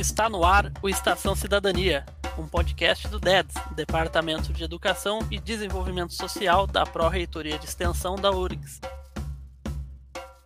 Está 0.00 0.30
no 0.30 0.46
ar 0.46 0.72
o 0.80 0.88
Estação 0.88 1.34
Cidadania, 1.34 2.06
um 2.38 2.46
podcast 2.48 3.06
do 3.06 3.20
DEDS, 3.20 3.52
Departamento 3.76 4.50
de 4.50 4.64
Educação 4.64 5.18
e 5.30 5.38
Desenvolvimento 5.38 6.14
Social 6.14 6.66
da 6.66 6.86
Pró-Reitoria 6.86 7.58
de 7.58 7.66
Extensão 7.66 8.16
da 8.16 8.30
URGS. 8.30 8.80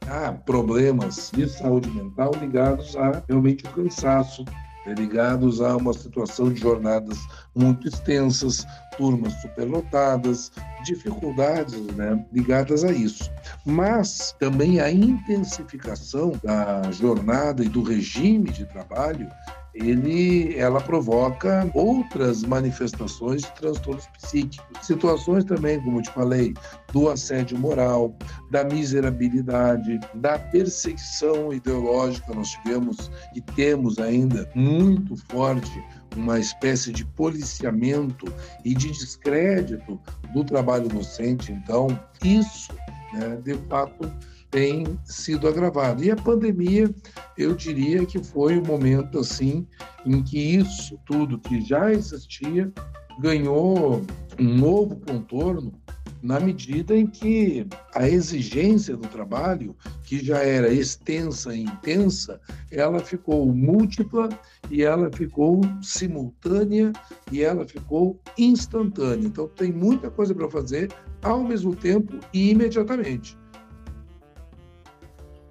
Há 0.08 0.32
problemas 0.32 1.30
de 1.32 1.48
saúde 1.48 1.88
mental 1.88 2.32
ligados 2.34 2.96
a 2.96 3.22
realmente 3.28 3.64
o 3.64 3.70
cansaço, 3.70 4.44
ligados 4.92 5.60
a 5.60 5.76
uma 5.76 5.92
situação 5.92 6.52
de 6.52 6.60
jornadas 6.60 7.18
muito 7.54 7.88
extensas, 7.88 8.66
turmas 8.96 9.32
superlotadas, 9.40 10.52
dificuldades 10.84 11.80
né, 11.94 12.22
ligadas 12.32 12.84
a 12.84 12.92
isso. 12.92 13.30
Mas 13.64 14.34
também 14.38 14.80
a 14.80 14.90
intensificação 14.90 16.32
da 16.42 16.90
jornada 16.92 17.64
e 17.64 17.68
do 17.68 17.82
regime 17.82 18.50
de 18.50 18.66
trabalho 18.66 19.28
ele, 19.74 20.56
ela 20.56 20.80
provoca 20.80 21.68
outras 21.74 22.42
manifestações 22.42 23.42
de 23.42 23.52
transtornos 23.54 24.06
psíquicos. 24.18 24.86
Situações 24.86 25.44
também, 25.44 25.80
como 25.80 25.98
eu 25.98 26.02
te 26.02 26.10
falei, 26.10 26.54
do 26.92 27.08
assédio 27.08 27.58
moral, 27.58 28.16
da 28.50 28.62
miserabilidade, 28.64 29.98
da 30.14 30.38
perseguição 30.38 31.52
ideológica. 31.52 32.32
Nós 32.32 32.50
tivemos 32.50 33.10
e 33.34 33.40
temos 33.40 33.98
ainda 33.98 34.48
muito 34.54 35.16
forte 35.28 35.82
uma 36.16 36.38
espécie 36.38 36.92
de 36.92 37.04
policiamento 37.04 38.32
e 38.64 38.74
de 38.74 38.92
descrédito 38.92 40.00
do 40.32 40.44
trabalho 40.44 40.88
docente. 40.88 41.50
Então, 41.50 41.88
isso, 42.22 42.72
né, 43.12 43.36
de 43.42 43.54
fato, 43.68 44.10
tem 44.54 44.96
sido 45.04 45.48
agravado. 45.48 46.04
E 46.04 46.12
a 46.12 46.16
pandemia, 46.16 46.88
eu 47.36 47.56
diria 47.56 48.06
que 48.06 48.22
foi 48.22 48.56
o 48.56 48.62
um 48.62 48.64
momento 48.64 49.18
assim 49.18 49.66
em 50.06 50.22
que 50.22 50.38
isso 50.38 50.96
tudo 51.04 51.40
que 51.40 51.60
já 51.60 51.92
existia 51.92 52.72
ganhou 53.18 54.00
um 54.38 54.54
novo 54.56 54.94
contorno 54.94 55.72
na 56.22 56.38
medida 56.38 56.96
em 56.96 57.04
que 57.04 57.66
a 57.96 58.08
exigência 58.08 58.96
do 58.96 59.08
trabalho, 59.08 59.74
que 60.04 60.24
já 60.24 60.38
era 60.38 60.72
extensa 60.72 61.52
e 61.54 61.62
intensa, 61.62 62.40
ela 62.70 63.00
ficou 63.00 63.52
múltipla 63.52 64.28
e 64.70 64.84
ela 64.84 65.10
ficou 65.12 65.62
simultânea 65.82 66.92
e 67.32 67.42
ela 67.42 67.66
ficou 67.66 68.20
instantânea. 68.38 69.26
Então 69.26 69.48
tem 69.48 69.72
muita 69.72 70.12
coisa 70.12 70.32
para 70.32 70.48
fazer 70.48 70.92
ao 71.22 71.42
mesmo 71.42 71.74
tempo 71.74 72.20
e 72.32 72.50
imediatamente. 72.50 73.36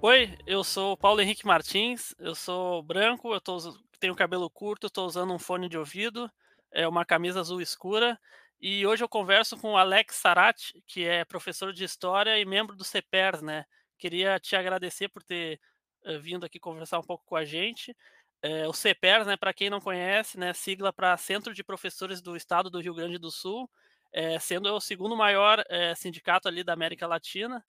Oi, 0.06 0.36
eu 0.46 0.62
sou 0.62 0.98
Paulo 0.98 1.22
Henrique 1.22 1.46
Martins, 1.46 2.14
eu 2.18 2.34
sou 2.34 2.82
branco, 2.82 3.32
eu 3.32 3.40
tô, 3.40 3.56
tenho 3.98 4.14
cabelo 4.14 4.50
curto, 4.50 4.88
estou 4.88 5.06
usando 5.06 5.32
um 5.32 5.38
fone 5.38 5.66
de 5.66 5.78
ouvido, 5.78 6.30
é 6.70 6.86
uma 6.86 7.06
camisa 7.06 7.40
azul 7.40 7.58
escura, 7.58 8.20
e 8.60 8.86
hoje 8.86 9.02
eu 9.02 9.08
converso 9.08 9.56
com 9.56 9.72
o 9.72 9.76
Alex 9.78 10.16
Sarati, 10.16 10.84
que 10.86 11.06
é 11.06 11.24
professor 11.24 11.72
de 11.72 11.84
História 11.84 12.38
e 12.38 12.44
membro 12.44 12.76
do 12.76 12.84
CEPERS, 12.84 13.40
né? 13.40 13.64
Queria 13.98 14.38
te 14.38 14.54
agradecer 14.54 15.08
por 15.08 15.22
ter 15.22 15.58
uh, 16.04 16.20
vindo 16.20 16.44
aqui 16.44 16.60
conversar 16.60 16.98
um 16.98 17.02
pouco 17.02 17.24
com 17.24 17.36
a 17.36 17.44
gente. 17.46 17.96
É, 18.42 18.68
o 18.68 18.74
CEPERS, 18.74 19.26
né, 19.26 19.38
para 19.38 19.54
quem 19.54 19.70
não 19.70 19.80
conhece, 19.80 20.38
né, 20.38 20.52
sigla 20.52 20.92
para 20.92 21.16
Centro 21.16 21.54
de 21.54 21.64
Professores 21.64 22.20
do 22.20 22.36
Estado 22.36 22.68
do 22.68 22.78
Rio 22.78 22.92
Grande 22.92 23.16
do 23.16 23.30
Sul, 23.30 23.70
é, 24.12 24.38
sendo 24.38 24.70
o 24.70 24.80
segundo 24.80 25.16
maior 25.16 25.64
é, 25.66 25.94
sindicato 25.94 26.46
ali 26.46 26.62
da 26.62 26.74
América 26.74 27.06
Latina. 27.06 27.64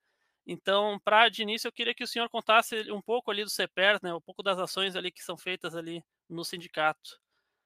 Então, 0.48 1.00
para 1.04 1.28
de 1.28 1.42
início, 1.42 1.68
eu 1.68 1.72
queria 1.72 1.94
que 1.94 2.04
o 2.04 2.08
senhor 2.08 2.30
contasse 2.30 2.92
um 2.92 3.02
pouco 3.02 3.32
ali 3.32 3.44
do 3.44 3.50
CEPER, 3.50 4.00
né, 4.04 4.14
um 4.14 4.22
pouco 4.22 4.44
das 4.44 4.60
ações 4.60 4.96
ali 4.96 5.12
que 5.12 5.24
são 5.24 5.36
feitas 5.36 5.76
ali 5.76 6.04
no 6.30 6.46
sindicato. 6.46 7.20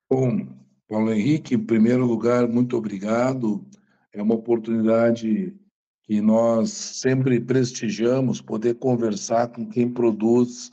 Bom, 0.10 0.48
Paulo 0.88 1.12
Henrique, 1.12 1.56
em 1.56 1.64
primeiro 1.64 2.06
lugar, 2.06 2.48
muito 2.48 2.78
obrigado. 2.78 3.66
É 4.14 4.22
uma 4.22 4.36
oportunidade 4.36 5.56
que 6.04 6.22
nós 6.22 6.72
sempre 6.72 7.40
prestigiamos 7.40 8.42
poder 8.42 8.76
conversar 8.76 9.50
com 9.50 9.70
quem 9.70 9.88
produz 9.88 10.72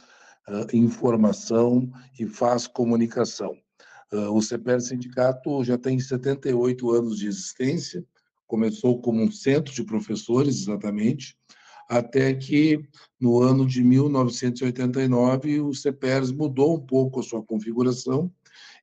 uh, 0.49 0.75
informação 0.75 1.93
e 2.19 2.27
faz 2.27 2.67
comunicação. 2.67 3.55
Uh, 4.13 4.33
o 4.33 4.41
CEPER 4.41 4.81
Sindicato 4.81 5.63
já 5.65 5.77
tem 5.77 5.99
78 5.99 6.91
anos 6.91 7.19
de 7.19 7.27
existência, 7.27 8.03
começou 8.47 9.01
como 9.03 9.21
um 9.21 9.31
centro 9.31 9.75
de 9.75 9.85
professores, 9.85 10.63
exatamente, 10.63 11.37
até 11.89 12.35
que 12.35 12.83
no 13.21 13.41
ano 13.41 13.67
de 13.67 13.83
1989 13.83 15.61
o 15.61 15.75
CEPERS 15.75 16.33
mudou 16.33 16.77
um 16.77 16.81
pouco 16.81 17.21
a 17.21 17.23
sua 17.23 17.43
configuração 17.43 18.31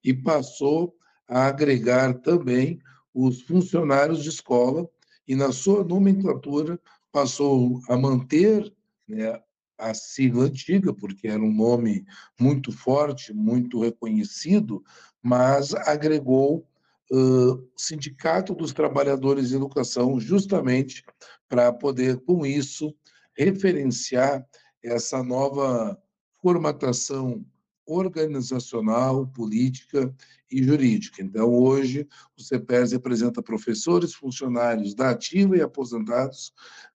e 0.03 0.13
passou 0.13 0.95
a 1.27 1.47
agregar 1.47 2.13
também 2.19 2.79
os 3.13 3.41
funcionários 3.41 4.23
de 4.23 4.29
escola 4.29 4.89
e 5.27 5.35
na 5.35 5.51
sua 5.51 5.83
nomenclatura 5.83 6.79
passou 7.11 7.79
a 7.87 7.95
manter 7.95 8.73
né, 9.07 9.39
a 9.77 9.93
sigla 9.93 10.45
antiga, 10.45 10.93
porque 10.93 11.27
era 11.27 11.41
um 11.41 11.53
nome 11.53 12.05
muito 12.39 12.71
forte, 12.71 13.33
muito 13.33 13.81
reconhecido, 13.81 14.83
mas 15.21 15.73
agregou 15.73 16.65
uh, 17.13 17.69
Sindicato 17.78 18.56
dos 18.56 18.74
Trabalhadores 18.74 19.50
de 19.50 19.56
Educação, 19.56 20.19
justamente 20.19 21.03
para 21.47 21.72
poder, 21.72 22.18
com 22.22 22.46
isso, 22.46 22.94
referenciar 23.38 24.46
essa 24.81 25.24
nova 25.24 25.97
formatação 26.41 27.46
organizacional, 27.85 29.28
política 29.28 30.13
e 30.50 30.63
jurídica. 30.63 31.22
Então, 31.22 31.53
hoje, 31.53 32.07
o 32.38 32.41
CEPES 32.41 32.94
representa 32.94 33.44
professores, 33.44 34.13
funcionários 34.13 34.95
da 34.95 35.12
ativa 35.12 35.57
e 35.57 35.62
aposentados 35.62 36.53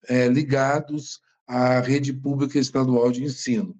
é, 0.09 0.29
ligados 0.29 1.21
à 1.47 1.81
rede 1.81 2.13
pública 2.13 2.59
estadual 2.59 3.11
de 3.13 3.25
ensino. 3.25 3.77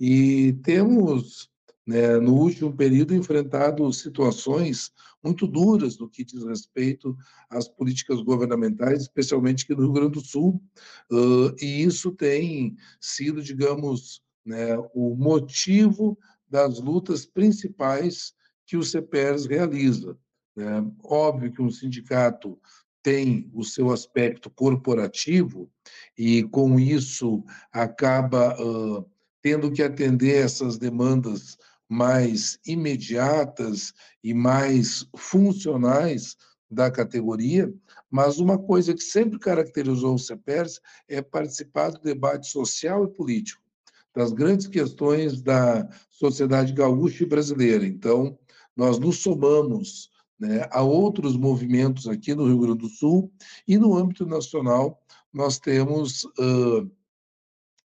E 0.00 0.52
temos 0.64 1.50
né, 1.88 2.18
no 2.18 2.34
último 2.34 2.70
período, 2.70 3.14
enfrentado 3.14 3.90
situações 3.94 4.92
muito 5.24 5.46
duras 5.46 5.96
no 5.98 6.06
que 6.06 6.22
diz 6.22 6.44
respeito 6.44 7.16
às 7.48 7.66
políticas 7.66 8.20
governamentais, 8.20 9.00
especialmente 9.00 9.64
aqui 9.64 9.74
no 9.74 9.84
Rio 9.84 9.92
Grande 9.94 10.12
do 10.12 10.20
Sul, 10.20 10.62
uh, 11.10 11.56
e 11.58 11.82
isso 11.82 12.12
tem 12.12 12.76
sido, 13.00 13.42
digamos, 13.42 14.22
né, 14.44 14.76
o 14.92 15.16
motivo 15.16 16.18
das 16.46 16.78
lutas 16.78 17.24
principais 17.24 18.34
que 18.66 18.76
o 18.76 18.84
CPERS 18.84 19.46
realiza. 19.46 20.14
Né? 20.54 20.86
Óbvio 21.02 21.50
que 21.50 21.62
um 21.62 21.70
sindicato 21.70 22.58
tem 23.02 23.50
o 23.54 23.64
seu 23.64 23.90
aspecto 23.90 24.50
corporativo 24.50 25.70
e, 26.18 26.42
com 26.42 26.78
isso, 26.78 27.42
acaba 27.72 28.54
uh, 28.62 29.08
tendo 29.40 29.72
que 29.72 29.82
atender 29.82 30.44
essas 30.44 30.76
demandas 30.76 31.56
mais 31.88 32.58
imediatas 32.66 33.94
e 34.22 34.34
mais 34.34 35.06
funcionais 35.16 36.36
da 36.70 36.90
categoria, 36.90 37.72
mas 38.10 38.38
uma 38.38 38.58
coisa 38.58 38.92
que 38.92 39.02
sempre 39.02 39.38
caracterizou 39.38 40.14
o 40.14 40.18
CEPERS 40.18 40.80
é 41.08 41.22
participar 41.22 41.90
do 41.90 42.00
debate 42.00 42.48
social 42.48 43.04
e 43.04 43.12
político, 43.12 43.62
das 44.14 44.32
grandes 44.32 44.66
questões 44.66 45.40
da 45.40 45.88
sociedade 46.10 46.72
gaúcha 46.72 47.22
e 47.22 47.26
brasileira. 47.26 47.86
Então, 47.86 48.38
nós 48.76 48.98
nos 48.98 49.22
somamos 49.22 50.10
né, 50.38 50.68
a 50.70 50.82
outros 50.82 51.36
movimentos 51.36 52.06
aqui 52.06 52.34
no 52.34 52.46
Rio 52.46 52.60
Grande 52.60 52.78
do 52.78 52.88
Sul 52.88 53.32
e 53.66 53.78
no 53.78 53.96
âmbito 53.96 54.26
nacional 54.26 55.00
nós 55.32 55.58
temos 55.58 56.24
uh, 56.24 56.90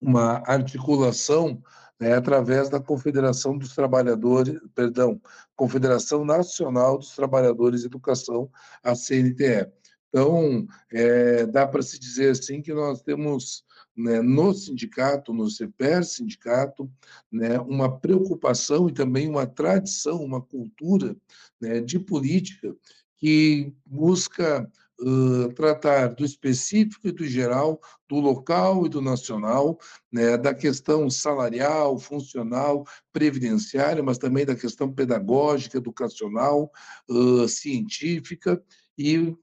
uma 0.02 0.44
articulação 0.46 1.62
né, 2.02 2.14
através 2.14 2.68
da 2.68 2.80
Confederação 2.80 3.56
dos 3.56 3.76
Trabalhadores, 3.76 4.60
perdão, 4.74 5.22
Confederação 5.56 6.26
Nacional 6.26 6.98
dos 6.98 7.16
Trabalhadores 7.16 7.82
de 7.82 7.86
Educação, 7.86 8.50
a 8.84 8.96
CNTE. 8.96 9.72
Então, 10.10 10.66
é, 10.92 11.46
dá 11.46 11.68
para 11.68 11.84
se 11.84 12.00
dizer 12.00 12.32
assim 12.32 12.60
que 12.60 12.74
nós 12.74 13.04
temos 13.04 13.64
né, 13.96 14.20
no 14.20 14.52
sindicato, 14.52 15.32
no 15.32 15.48
CEPER 15.48 16.04
sindicato, 16.04 16.92
né, 17.32 17.60
uma 17.60 18.00
preocupação 18.00 18.90
e 18.90 18.94
também 18.94 19.30
uma 19.30 19.46
tradição, 19.46 20.24
uma 20.24 20.42
cultura 20.42 21.16
né, 21.62 21.82
de 21.82 22.00
política 22.00 22.76
que 23.16 23.72
busca 23.86 24.68
uh, 25.02 25.54
tratar 25.54 26.14
do 26.14 26.24
específico 26.24 27.08
e 27.08 27.12
do 27.12 27.26
geral, 27.26 27.80
do 28.08 28.16
local 28.18 28.86
e 28.86 28.90
do 28.90 29.02
nacional, 29.02 29.78
né, 30.12 30.38
da 30.38 30.54
questão 30.54 31.10
salarial, 31.10 31.98
funcional, 31.98 32.86
previdenciária, 33.12 34.04
mas 34.04 34.18
também 34.18 34.46
da 34.46 34.56
questão 34.56 34.92
pedagógica, 34.92 35.78
educacional, 35.78 36.72
uh, 37.10 37.48
científica, 37.48 38.62
e 38.98 39.18
uh, 39.20 39.38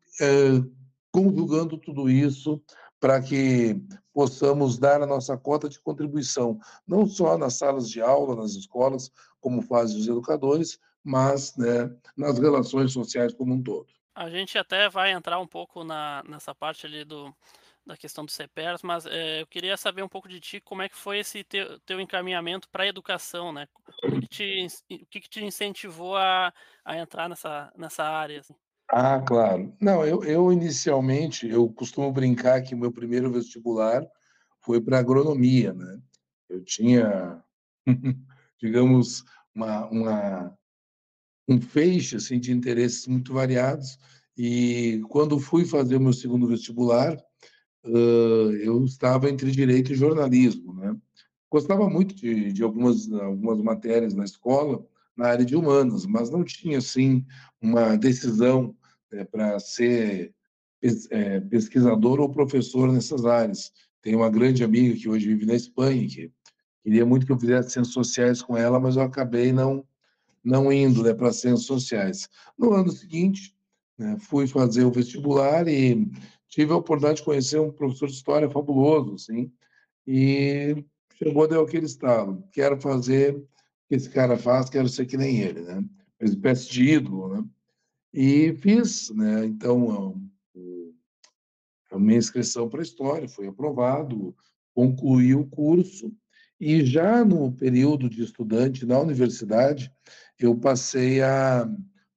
conjugando 1.10 1.78
tudo 1.78 2.08
isso 2.08 2.62
para 3.00 3.20
que 3.20 3.80
possamos 4.12 4.78
dar 4.78 5.02
a 5.02 5.06
nossa 5.06 5.36
cota 5.36 5.68
de 5.68 5.80
contribuição, 5.80 6.58
não 6.86 7.06
só 7.06 7.38
nas 7.38 7.54
salas 7.54 7.88
de 7.88 8.00
aula, 8.00 8.34
nas 8.34 8.52
escolas, 8.52 9.10
como 9.40 9.62
fazem 9.62 9.98
os 9.98 10.08
educadores, 10.08 10.78
mas 11.04 11.56
né, 11.56 11.90
nas 12.16 12.38
relações 12.38 12.92
sociais 12.92 13.32
como 13.32 13.54
um 13.54 13.62
todo. 13.62 13.97
A 14.18 14.28
gente 14.28 14.58
até 14.58 14.88
vai 14.88 15.12
entrar 15.12 15.38
um 15.38 15.46
pouco 15.46 15.84
na, 15.84 16.24
nessa 16.28 16.52
parte 16.52 16.84
ali 16.84 17.04
do, 17.04 17.32
da 17.86 17.96
questão 17.96 18.24
do 18.24 18.32
CEPERS, 18.32 18.82
mas 18.82 19.06
é, 19.06 19.42
eu 19.42 19.46
queria 19.46 19.76
saber 19.76 20.02
um 20.02 20.08
pouco 20.08 20.28
de 20.28 20.40
ti, 20.40 20.60
como 20.60 20.82
é 20.82 20.88
que 20.88 20.96
foi 20.96 21.20
esse 21.20 21.44
teu, 21.44 21.78
teu 21.86 22.00
encaminhamento 22.00 22.68
para 22.68 22.82
a 22.82 22.88
educação, 22.88 23.52
né? 23.52 23.68
O 24.02 24.20
que, 24.20 24.26
te, 24.26 24.66
o 24.90 25.06
que, 25.06 25.20
te 25.20 25.44
incentivou 25.44 26.16
a, 26.16 26.52
a 26.84 26.98
entrar 26.98 27.28
nessa, 27.28 27.72
nessa 27.76 28.02
área? 28.02 28.40
Assim? 28.40 28.56
Ah, 28.90 29.20
claro. 29.20 29.72
Não, 29.80 30.04
eu, 30.04 30.24
eu 30.24 30.52
inicialmente, 30.52 31.48
eu 31.48 31.68
costumo 31.68 32.10
brincar 32.10 32.60
que 32.62 32.74
o 32.74 32.78
meu 32.78 32.90
primeiro 32.90 33.30
vestibular 33.30 34.04
foi 34.62 34.80
para 34.80 34.98
agronomia, 34.98 35.72
né? 35.72 36.00
Eu 36.48 36.64
tinha, 36.64 37.40
digamos, 38.60 39.22
uma, 39.54 39.86
uma, 39.86 40.57
um 41.48 41.60
feixe 41.60 42.16
assim, 42.16 42.38
de 42.38 42.52
interesses 42.52 43.06
muito 43.06 43.32
variados, 43.32 43.98
e 44.36 45.00
quando 45.08 45.40
fui 45.40 45.64
fazer 45.64 45.96
o 45.96 46.00
meu 46.00 46.12
segundo 46.12 46.46
vestibular, 46.46 47.16
uh, 47.84 48.52
eu 48.62 48.84
estava 48.84 49.28
entre 49.28 49.50
direito 49.50 49.92
e 49.92 49.96
jornalismo, 49.96 50.74
né? 50.74 50.94
Gostava 51.50 51.88
muito 51.88 52.14
de, 52.14 52.52
de 52.52 52.62
algumas, 52.62 53.10
algumas 53.10 53.60
matérias 53.62 54.14
na 54.14 54.24
escola, 54.24 54.86
na 55.16 55.28
área 55.28 55.44
de 55.44 55.56
humanas, 55.56 56.04
mas 56.04 56.30
não 56.30 56.44
tinha, 56.44 56.78
assim, 56.78 57.24
uma 57.60 57.96
decisão 57.96 58.76
é, 59.10 59.24
para 59.24 59.58
ser 59.58 60.34
é, 61.10 61.40
pesquisador 61.40 62.20
ou 62.20 62.28
professor 62.28 62.92
nessas 62.92 63.24
áreas. 63.24 63.72
Tenho 64.02 64.18
uma 64.18 64.30
grande 64.30 64.62
amiga 64.62 64.94
que 64.94 65.08
hoje 65.08 65.26
vive 65.26 65.46
na 65.46 65.54
Espanha, 65.54 66.06
que 66.06 66.30
queria 66.84 67.06
muito 67.06 67.24
que 67.24 67.32
eu 67.32 67.38
fizesse 67.38 67.70
ciências 67.70 67.94
sociais 67.94 68.42
com 68.42 68.56
ela, 68.56 68.78
mas 68.78 68.96
eu 68.96 69.02
acabei 69.02 69.50
não 69.50 69.84
não 70.48 70.72
indo 70.72 71.02
né, 71.02 71.12
para 71.12 71.32
ciências 71.32 71.66
sociais. 71.66 72.28
No 72.58 72.72
ano 72.72 72.90
seguinte, 72.90 73.54
né, 73.98 74.16
fui 74.18 74.46
fazer 74.46 74.84
o 74.84 74.90
vestibular 74.90 75.68
e 75.68 76.10
tive 76.48 76.72
a 76.72 76.76
oportunidade 76.76 77.18
de 77.18 77.24
conhecer 77.24 77.60
um 77.60 77.70
professor 77.70 78.06
de 78.08 78.14
história 78.14 78.48
fabuloso, 78.48 79.14
assim, 79.14 79.52
e 80.06 80.82
chegou 81.14 81.46
deu 81.46 81.62
aquele 81.62 81.84
estalo, 81.84 82.42
quero 82.50 82.80
fazer 82.80 83.36
o 83.36 83.46
que 83.88 83.96
esse 83.96 84.08
cara 84.08 84.38
faz, 84.38 84.70
quero 84.70 84.88
ser 84.88 85.04
que 85.04 85.16
nem 85.16 85.40
ele, 85.40 85.60
né? 85.60 85.84
Uma 86.20 86.30
espécie 86.30 86.70
de 86.70 86.84
ídolo, 86.94 87.28
né? 87.28 87.44
E 88.12 88.54
fiz, 88.54 89.10
né? 89.10 89.44
Então, 89.44 90.18
a 91.90 91.98
minha 91.98 92.18
inscrição 92.18 92.68
para 92.68 92.80
a 92.80 92.82
história 92.82 93.28
foi 93.28 93.46
aprovado, 93.46 94.34
concluí 94.74 95.34
o 95.34 95.46
curso 95.46 96.10
e 96.60 96.84
já 96.84 97.24
no 97.24 97.52
período 97.52 98.08
de 98.08 98.22
estudante 98.22 98.84
na 98.84 98.98
universidade, 98.98 99.92
eu 100.40 100.56
passei 100.56 101.22
a 101.22 101.68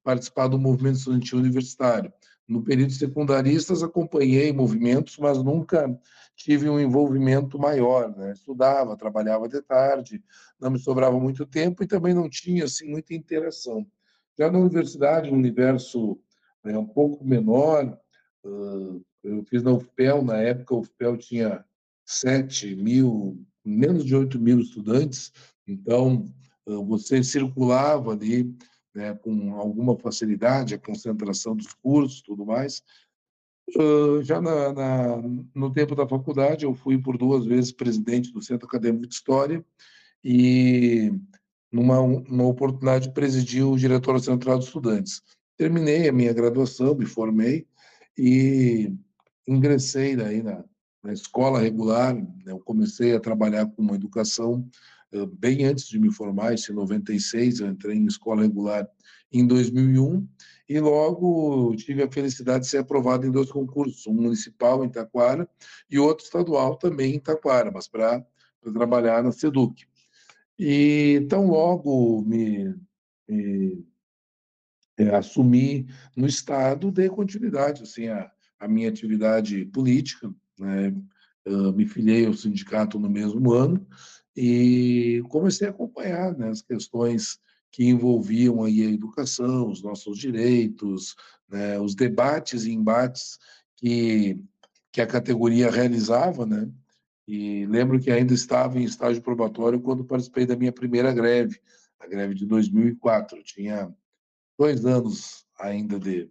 participar 0.03 0.47
do 0.47 0.59
movimento 0.59 0.97
estudantil 0.97 1.39
universitário. 1.39 2.11
No 2.47 2.63
período 2.63 2.91
secundaristas, 2.91 3.81
acompanhei 3.81 4.51
movimentos, 4.51 5.17
mas 5.17 5.41
nunca 5.41 5.87
tive 6.35 6.69
um 6.69 6.79
envolvimento 6.79 7.57
maior. 7.57 8.15
Né? 8.15 8.33
Estudava, 8.33 8.97
trabalhava 8.97 9.47
de 9.47 9.61
tarde, 9.61 10.23
não 10.59 10.71
me 10.71 10.79
sobrava 10.79 11.19
muito 11.19 11.45
tempo 11.45 11.83
e 11.83 11.87
também 11.87 12.13
não 12.13 12.29
tinha 12.29 12.65
assim, 12.65 12.89
muita 12.89 13.13
interação. 13.13 13.85
Já 14.37 14.51
na 14.51 14.59
universidade, 14.59 15.29
um 15.29 15.35
universo 15.35 16.19
né, 16.63 16.77
um 16.77 16.85
pouco 16.85 17.23
menor, 17.23 17.97
uh, 18.43 19.05
eu 19.23 19.43
fiz 19.43 19.61
na 19.63 19.71
UFPEL, 19.71 20.23
na 20.23 20.37
época, 20.37 20.73
a 20.73 20.79
UFPEL 20.79 21.17
tinha 21.17 21.65
7 22.05 22.75
mil, 22.75 23.39
menos 23.63 24.03
de 24.03 24.15
8 24.15 24.39
mil 24.39 24.59
estudantes, 24.59 25.31
então 25.67 26.25
você 26.65 27.23
circulava 27.23 28.11
ali 28.11 28.55
né, 28.93 29.13
com 29.15 29.55
alguma 29.55 29.97
facilidade, 29.97 30.75
a 30.75 30.79
concentração 30.79 31.55
dos 31.55 31.73
cursos 31.73 32.21
tudo 32.21 32.45
mais. 32.45 32.83
Uh, 33.77 34.21
já 34.21 34.41
na, 34.41 34.73
na, 34.73 35.21
no 35.55 35.71
tempo 35.71 35.95
da 35.95 36.07
faculdade, 36.07 36.65
eu 36.65 36.73
fui 36.73 36.97
por 36.97 37.17
duas 37.17 37.45
vezes 37.45 37.71
presidente 37.71 38.31
do 38.31 38.41
Centro 38.41 38.67
Acadêmico 38.67 39.07
de 39.07 39.13
História 39.13 39.63
e 40.23 41.11
numa 41.71 42.01
uma 42.01 42.45
oportunidade 42.45 43.13
presidi 43.13 43.63
o 43.63 43.77
Diretório 43.77 44.19
Central 44.19 44.59
de 44.59 44.65
Estudantes. 44.65 45.21
Terminei 45.57 46.09
a 46.09 46.11
minha 46.11 46.33
graduação, 46.33 46.95
me 46.95 47.05
formei 47.05 47.65
e 48.17 48.93
ingressei 49.47 50.17
daí 50.17 50.43
na, 50.43 50.65
na 51.01 51.13
escola 51.13 51.59
regular. 51.59 52.13
Né, 52.13 52.25
eu 52.47 52.59
comecei 52.59 53.15
a 53.15 53.21
trabalhar 53.21 53.67
com 53.67 53.95
educação 53.95 54.55
uh, 54.55 54.69
bem 55.37 55.65
antes 55.65 55.87
de 55.87 55.99
me 55.99 56.11
formar, 56.11 56.53
em 56.53 56.73
96, 56.73 57.59
eu 57.59 57.67
entrei 57.67 57.97
em 57.97 58.05
escola 58.05 58.41
regular 58.41 58.87
em 59.31 59.45
2001 59.45 60.27
e 60.67 60.79
logo 60.79 61.75
tive 61.75 62.03
a 62.03 62.11
felicidade 62.11 62.63
de 62.63 62.69
ser 62.69 62.77
aprovado 62.77 63.25
em 63.25 63.31
dois 63.31 63.51
concursos, 63.51 64.07
um 64.07 64.13
municipal 64.13 64.83
em 64.83 64.89
Taquara 64.89 65.47
e 65.89 65.99
outro 65.99 66.25
estadual 66.25 66.77
também 66.77 67.15
em 67.15 67.19
Taquara, 67.19 67.71
mas 67.71 67.87
para 67.87 68.25
trabalhar 68.73 69.23
na 69.23 69.31
SEDUC. 69.31 69.85
E 70.57 71.25
tão 71.29 71.47
logo 71.47 72.21
me, 72.21 72.73
me 73.27 73.85
é, 74.97 75.15
assumi 75.15 75.87
no 76.15 76.27
Estado, 76.27 76.91
dei 76.91 77.09
continuidade 77.09 77.83
assim, 77.83 78.07
à, 78.07 78.31
à 78.59 78.67
minha 78.67 78.89
atividade 78.89 79.65
política, 79.65 80.33
né? 80.59 80.93
Uh, 81.43 81.73
me 81.73 81.87
filiei 81.87 82.27
ao 82.27 82.35
sindicato 82.35 82.99
no 82.99 83.09
mesmo 83.09 83.51
ano 83.51 83.83
e 84.35 85.21
comecei 85.29 85.67
a 85.67 85.71
acompanhar 85.71 86.37
né, 86.37 86.49
as 86.49 86.61
questões 86.61 87.39
que 87.71 87.85
envolviam 87.85 88.63
aí 88.63 88.81
a 88.81 88.91
educação, 88.91 89.69
os 89.69 89.81
nossos 89.81 90.17
direitos, 90.17 91.15
né, 91.49 91.79
os 91.79 91.95
debates 91.95 92.65
e 92.65 92.71
embates 92.71 93.37
que, 93.77 94.39
que 94.91 95.01
a 95.01 95.07
categoria 95.07 95.69
realizava, 95.69 96.45
né, 96.45 96.69
e 97.27 97.65
lembro 97.65 97.99
que 97.99 98.11
ainda 98.11 98.33
estava 98.33 98.77
em 98.79 98.83
estágio 98.83 99.21
probatório 99.21 99.79
quando 99.79 100.03
participei 100.03 100.45
da 100.45 100.55
minha 100.55 100.71
primeira 100.71 101.13
greve, 101.13 101.61
a 101.99 102.07
greve 102.07 102.33
de 102.33 102.45
2004. 102.45 103.37
Eu 103.37 103.43
tinha 103.43 103.95
dois 104.59 104.85
anos 104.85 105.45
ainda 105.57 105.99
de, 105.99 106.29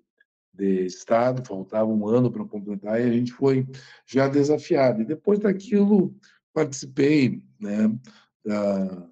de 0.52 0.84
Estado, 0.84 1.46
faltava 1.46 1.90
um 1.90 2.06
ano 2.06 2.30
para 2.30 2.44
completar, 2.44 3.00
e 3.00 3.04
a 3.04 3.12
gente 3.12 3.32
foi 3.32 3.66
já 4.04 4.28
desafiado. 4.28 5.00
E 5.00 5.06
depois 5.06 5.38
daquilo, 5.38 6.14
participei 6.52 7.42
né, 7.58 7.98
da, 8.44 9.08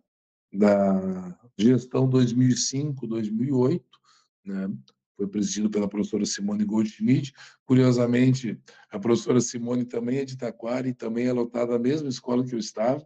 da 0.52 1.38
gestão 1.56 2.08
2005-2008, 2.08 3.82
né, 4.44 4.70
foi 5.16 5.26
presidido 5.26 5.68
pela 5.68 5.88
professora 5.88 6.24
Simone 6.24 6.64
Goldschmidt. 6.64 7.32
Curiosamente, 7.66 8.56
a 8.88 9.00
professora 9.00 9.40
Simone 9.40 9.84
também 9.84 10.18
é 10.18 10.24
de 10.24 10.36
Taquara 10.36 10.88
e 10.88 10.94
também 10.94 11.26
é 11.26 11.32
lotada 11.32 11.72
na 11.72 11.78
mesma 11.78 12.08
escola 12.08 12.44
que 12.44 12.54
eu 12.54 12.58
estava. 12.58 13.04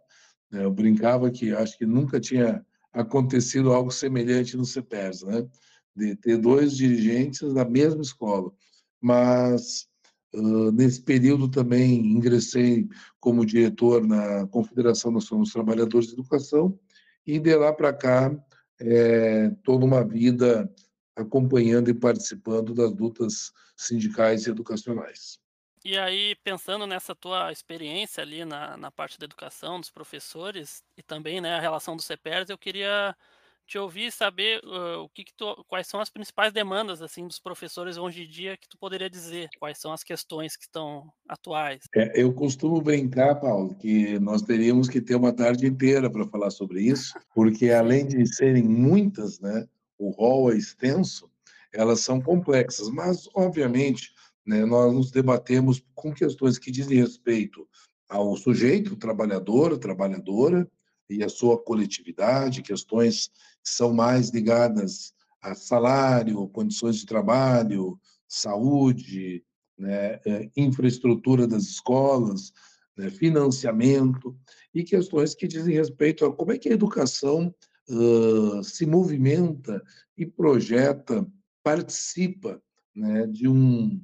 Né? 0.50 0.62
Eu 0.62 0.70
brincava 0.70 1.30
que 1.30 1.52
acho 1.52 1.78
que 1.78 1.86
nunca 1.86 2.20
tinha 2.20 2.64
acontecido 2.92 3.72
algo 3.72 3.90
semelhante 3.90 4.58
no 4.58 4.66
CEPERS, 4.66 5.22
né? 5.22 5.48
de 5.96 6.14
ter 6.16 6.36
dois 6.36 6.76
dirigentes 6.76 7.52
da 7.54 7.64
mesma 7.64 8.02
escola. 8.02 8.52
Mas, 9.00 9.88
uh, 10.34 10.72
nesse 10.72 11.00
período 11.02 11.48
também 11.48 11.98
ingressei 11.98 12.88
como 13.20 13.46
diretor 13.46 14.06
na 14.06 14.46
Confederação 14.48 15.10
Nacional 15.10 15.44
dos 15.44 15.52
Trabalhadores 15.52 16.08
de 16.08 16.14
Educação 16.14 16.78
e 17.26 17.38
de 17.38 17.54
lá 17.54 17.72
para 17.72 17.92
cá 17.92 18.34
é, 18.80 19.50
toda 19.62 19.84
uma 19.84 20.04
vida 20.04 20.70
acompanhando 21.14 21.90
e 21.90 21.94
participando 21.94 22.74
das 22.74 22.92
lutas 22.92 23.52
sindicais 23.76 24.46
e 24.46 24.50
educacionais. 24.50 25.38
E 25.84 25.98
aí, 25.98 26.36
pensando 26.44 26.86
nessa 26.86 27.14
tua 27.14 27.50
experiência 27.50 28.22
ali 28.22 28.44
na, 28.44 28.76
na 28.76 28.90
parte 28.90 29.18
da 29.18 29.24
educação, 29.24 29.80
dos 29.80 29.90
professores, 29.90 30.82
e 30.96 31.02
também 31.02 31.40
né, 31.40 31.54
a 31.54 31.60
relação 31.60 31.96
do 31.96 32.02
CEPERS, 32.02 32.50
eu 32.50 32.58
queria 32.58 33.16
te 33.66 33.78
ouvir 33.78 34.06
e 34.06 34.12
saber 34.12 34.60
uh, 34.64 35.00
o 35.00 35.08
que, 35.08 35.24
que 35.24 35.34
tu, 35.34 35.64
quais 35.68 35.86
são 35.86 36.00
as 36.00 36.10
principais 36.10 36.52
demandas 36.52 37.00
assim 37.00 37.26
dos 37.26 37.38
professores 37.38 37.96
hoje 37.96 38.24
em 38.24 38.28
dia 38.28 38.56
que 38.56 38.68
tu 38.68 38.76
poderia 38.78 39.08
dizer, 39.08 39.48
quais 39.58 39.78
são 39.78 39.92
as 39.92 40.02
questões 40.02 40.56
que 40.56 40.64
estão 40.64 41.10
atuais. 41.28 41.84
É, 41.94 42.20
eu 42.20 42.32
costumo 42.32 42.80
brincar, 42.80 43.36
Paulo, 43.36 43.74
que 43.74 44.18
nós 44.18 44.42
teríamos 44.42 44.88
que 44.88 45.00
ter 45.00 45.14
uma 45.14 45.32
tarde 45.32 45.66
inteira 45.66 46.10
para 46.10 46.26
falar 46.26 46.50
sobre 46.50 46.82
isso, 46.82 47.14
porque 47.34 47.70
além 47.70 48.06
de 48.06 48.26
serem 48.26 48.64
muitas, 48.64 49.40
né, 49.40 49.66
o 49.98 50.10
rol 50.10 50.52
é 50.52 50.56
extenso, 50.56 51.30
elas 51.72 52.00
são 52.00 52.20
complexas, 52.20 52.90
mas, 52.90 53.28
obviamente, 53.34 54.12
né, 54.44 54.64
nós 54.64 54.92
nos 54.92 55.10
debatemos 55.10 55.82
com 55.94 56.12
questões 56.12 56.58
que 56.58 56.70
dizem 56.70 56.98
respeito 56.98 57.66
ao 58.08 58.36
sujeito, 58.36 58.96
trabalhador, 58.96 59.78
trabalhadora, 59.78 60.68
e 61.08 61.22
a 61.22 61.28
sua 61.28 61.58
coletividade, 61.62 62.62
questões 62.62 63.28
que 63.62 63.70
são 63.70 63.92
mais 63.92 64.30
ligadas 64.30 65.12
a 65.40 65.54
salário, 65.54 66.48
condições 66.48 66.96
de 66.96 67.06
trabalho, 67.06 67.98
saúde, 68.28 69.44
né, 69.76 70.20
é, 70.24 70.50
infraestrutura 70.56 71.46
das 71.46 71.64
escolas, 71.64 72.52
né, 72.96 73.10
financiamento 73.10 74.36
e 74.74 74.84
questões 74.84 75.34
que 75.34 75.48
dizem 75.48 75.74
respeito 75.74 76.24
a 76.24 76.32
como 76.34 76.52
é 76.52 76.58
que 76.58 76.68
a 76.68 76.72
educação 76.72 77.52
uh, 77.88 78.62
se 78.62 78.86
movimenta 78.86 79.82
e 80.16 80.24
projeta, 80.24 81.26
participa 81.62 82.60
né, 82.94 83.26
de 83.26 83.48
um 83.48 84.00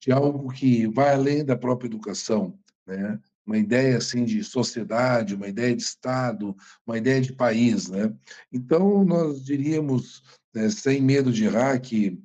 de 0.00 0.12
algo 0.12 0.52
que 0.52 0.86
vai 0.86 1.12
além 1.12 1.44
da 1.44 1.56
própria 1.56 1.88
educação, 1.88 2.56
né? 2.86 3.20
Uma 3.48 3.56
ideia 3.56 3.96
assim 3.96 4.26
de 4.26 4.44
sociedade, 4.44 5.34
uma 5.34 5.48
ideia 5.48 5.74
de 5.74 5.82
Estado, 5.82 6.54
uma 6.86 6.98
ideia 6.98 7.18
de 7.18 7.32
país, 7.32 7.88
né? 7.88 8.14
Então 8.52 9.02
nós 9.06 9.42
diríamos, 9.42 10.22
né, 10.54 10.68
sem 10.68 11.00
medo 11.00 11.32
de 11.32 11.46
errar, 11.46 11.80
que 11.80 12.22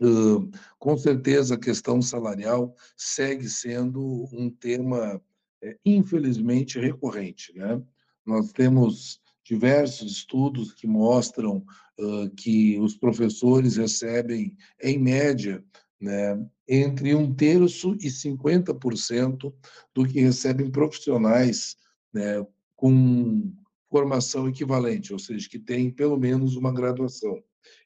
uh, 0.00 0.50
com 0.78 0.96
certeza 0.96 1.54
a 1.54 1.58
questão 1.58 2.00
salarial 2.00 2.74
segue 2.96 3.46
sendo 3.46 4.26
um 4.32 4.48
tema 4.48 5.20
é, 5.62 5.76
infelizmente 5.84 6.80
recorrente, 6.80 7.52
né? 7.54 7.82
Nós 8.24 8.52
temos 8.52 9.20
diversos 9.44 10.12
estudos 10.12 10.72
que 10.72 10.86
mostram 10.86 11.62
uh, 12.00 12.30
que 12.30 12.80
os 12.80 12.96
professores 12.96 13.76
recebem, 13.76 14.56
em 14.80 14.98
média, 14.98 15.62
né, 16.00 16.42
entre 16.74 17.14
um 17.14 17.34
terço 17.34 17.94
e 18.00 18.08
50% 18.08 19.52
do 19.92 20.06
que 20.06 20.22
recebem 20.22 20.70
profissionais 20.70 21.76
né, 22.14 22.42
com 22.74 23.52
formação 23.90 24.48
equivalente, 24.48 25.12
ou 25.12 25.18
seja, 25.18 25.46
que 25.50 25.58
têm 25.58 25.90
pelo 25.90 26.16
menos 26.16 26.56
uma 26.56 26.72
graduação. 26.72 27.38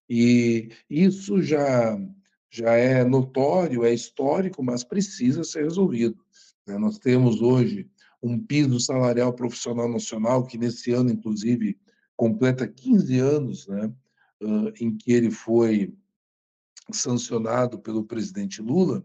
E 0.09 0.69
isso 0.89 1.43
já, 1.43 1.99
já 2.49 2.75
é 2.75 3.03
notório, 3.03 3.85
é 3.85 3.93
histórico, 3.93 4.63
mas 4.63 4.85
precisa 4.85 5.43
ser 5.43 5.65
resolvido. 5.65 6.25
Né? 6.65 6.79
Nós 6.79 6.97
temos 6.97 7.43
hoje 7.43 7.91
um 8.23 8.39
piso 8.39 8.79
salarial 8.79 9.33
profissional 9.33 9.89
nacional, 9.89 10.47
que 10.47 10.57
nesse 10.57 10.93
ano, 10.93 11.11
inclusive, 11.11 11.77
completa 12.17 12.69
15 12.69 13.19
anos, 13.19 13.67
né, 13.67 13.93
em 14.81 14.97
que 14.97 15.13
ele 15.13 15.31
foi 15.31 15.93
sancionado 16.93 17.79
pelo 17.79 18.05
presidente 18.05 18.63
Lula, 18.63 19.05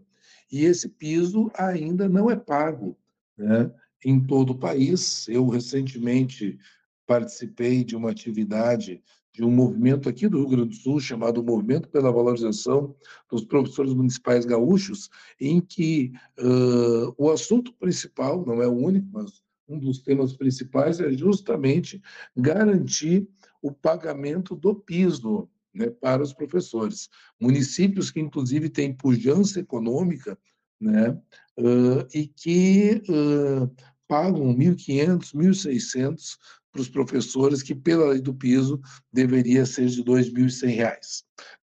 e 0.50 0.64
esse 0.64 0.88
piso 0.88 1.50
ainda 1.54 2.08
não 2.08 2.30
é 2.30 2.36
pago 2.36 2.96
né, 3.36 3.72
em 4.04 4.20
todo 4.20 4.50
o 4.50 4.58
país. 4.58 5.26
Eu 5.28 5.48
recentemente 5.48 6.58
participei 7.06 7.82
de 7.84 7.96
uma 7.96 8.10
atividade 8.10 9.02
de 9.32 9.42
um 9.42 9.50
movimento 9.50 10.08
aqui 10.08 10.28
do 10.28 10.38
Rio 10.40 10.48
Grande 10.48 10.68
do 10.68 10.74
Sul 10.74 11.00
chamado 11.00 11.42
Movimento 11.42 11.88
pela 11.88 12.12
Valorização 12.12 12.94
dos 13.30 13.44
Professores 13.44 13.94
Municipais 13.94 14.44
Gaúchos, 14.44 15.08
em 15.40 15.58
que 15.58 16.12
uh, 16.38 17.14
o 17.16 17.30
assunto 17.30 17.72
principal, 17.72 18.44
não 18.44 18.62
é 18.62 18.68
o 18.68 18.76
único, 18.76 19.08
mas 19.10 19.42
um 19.66 19.78
dos 19.78 20.00
temas 20.00 20.34
principais 20.34 21.00
é 21.00 21.10
justamente 21.12 22.02
garantir 22.36 23.26
o 23.62 23.72
pagamento 23.72 24.54
do 24.54 24.74
piso 24.74 25.48
né, 25.74 25.90
para 25.90 26.22
os 26.22 26.32
professores. 26.32 27.08
Municípios 27.40 28.10
que, 28.10 28.20
inclusive, 28.20 28.68
têm 28.68 28.94
pujança 28.94 29.60
econômica 29.60 30.38
né, 30.80 31.10
uh, 31.58 32.06
e 32.14 32.26
que 32.26 33.02
uh, 33.08 33.70
pagam 34.06 34.54
1.500, 34.54 35.34
1.600 35.34 36.36
para 36.72 36.80
os 36.80 36.88
professores, 36.88 37.62
que 37.62 37.74
pela 37.74 38.10
lei 38.10 38.20
do 38.20 38.34
piso 38.34 38.80
deveria 39.12 39.66
ser 39.66 39.86
de 39.86 40.00
R$ 40.00 40.22
2.100 40.22 40.96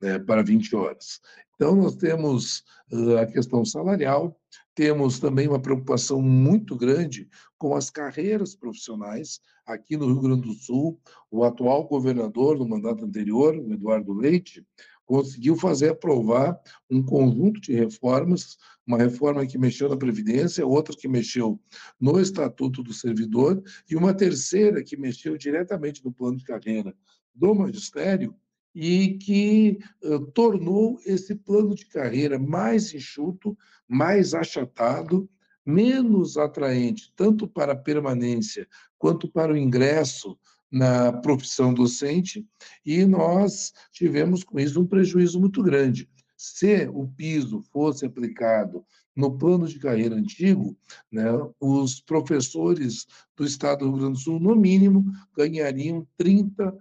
né, 0.00 0.18
para 0.18 0.42
20 0.42 0.74
horas. 0.74 1.20
Então, 1.54 1.74
nós 1.74 1.96
temos 1.96 2.62
uh, 2.92 3.18
a 3.18 3.26
questão 3.26 3.64
salarial, 3.64 4.38
temos 4.76 5.18
também 5.18 5.48
uma 5.48 5.58
preocupação 5.58 6.20
muito 6.20 6.76
grande 6.76 7.26
com 7.56 7.74
as 7.74 7.88
carreiras 7.88 8.54
profissionais. 8.54 9.40
Aqui 9.64 9.96
no 9.96 10.06
Rio 10.06 10.20
Grande 10.20 10.42
do 10.42 10.52
Sul, 10.52 11.00
o 11.30 11.42
atual 11.42 11.88
governador, 11.88 12.58
no 12.58 12.68
mandato 12.68 13.02
anterior, 13.02 13.56
o 13.56 13.72
Eduardo 13.72 14.12
Leite, 14.12 14.62
conseguiu 15.06 15.56
fazer 15.56 15.88
aprovar 15.88 16.60
um 16.90 17.02
conjunto 17.02 17.58
de 17.58 17.72
reformas, 17.72 18.58
uma 18.86 18.98
reforma 18.98 19.46
que 19.46 19.56
mexeu 19.56 19.88
na 19.88 19.96
Previdência, 19.96 20.66
outra 20.66 20.94
que 20.94 21.08
mexeu 21.08 21.58
no 21.98 22.20
Estatuto 22.20 22.82
do 22.82 22.92
Servidor 22.92 23.62
e 23.88 23.96
uma 23.96 24.12
terceira 24.12 24.84
que 24.84 24.96
mexeu 24.96 25.38
diretamente 25.38 26.04
no 26.04 26.12
plano 26.12 26.36
de 26.36 26.44
carreira 26.44 26.94
do 27.34 27.54
magistério, 27.54 28.34
e 28.78 29.14
que 29.14 29.78
uh, 30.04 30.20
tornou 30.32 31.00
esse 31.06 31.34
plano 31.34 31.74
de 31.74 31.86
carreira 31.86 32.38
mais 32.38 32.92
enxuto, 32.92 33.56
mais 33.88 34.34
achatado, 34.34 35.26
menos 35.64 36.36
atraente, 36.36 37.10
tanto 37.16 37.48
para 37.48 37.72
a 37.72 37.76
permanência 37.76 38.68
quanto 38.98 39.32
para 39.32 39.50
o 39.50 39.56
ingresso 39.56 40.38
na 40.70 41.10
profissão 41.10 41.72
docente, 41.72 42.46
e 42.84 43.06
nós 43.06 43.72
tivemos 43.90 44.44
com 44.44 44.60
isso 44.60 44.78
um 44.78 44.86
prejuízo 44.86 45.40
muito 45.40 45.62
grande. 45.62 46.06
Se 46.36 46.86
o 46.92 47.08
piso 47.08 47.62
fosse 47.72 48.04
aplicado 48.04 48.84
no 49.16 49.38
plano 49.38 49.66
de 49.66 49.78
carreira 49.78 50.14
antigo, 50.14 50.76
né, 51.10 51.24
os 51.58 51.98
professores 51.98 53.06
do 53.34 53.46
Estado 53.46 53.78
do 53.78 53.86
Rio 53.86 54.00
Grande 54.00 54.12
do 54.12 54.18
Sul, 54.18 54.38
no 54.38 54.54
mínimo, 54.54 55.02
ganhariam 55.34 56.06
30 56.18 56.76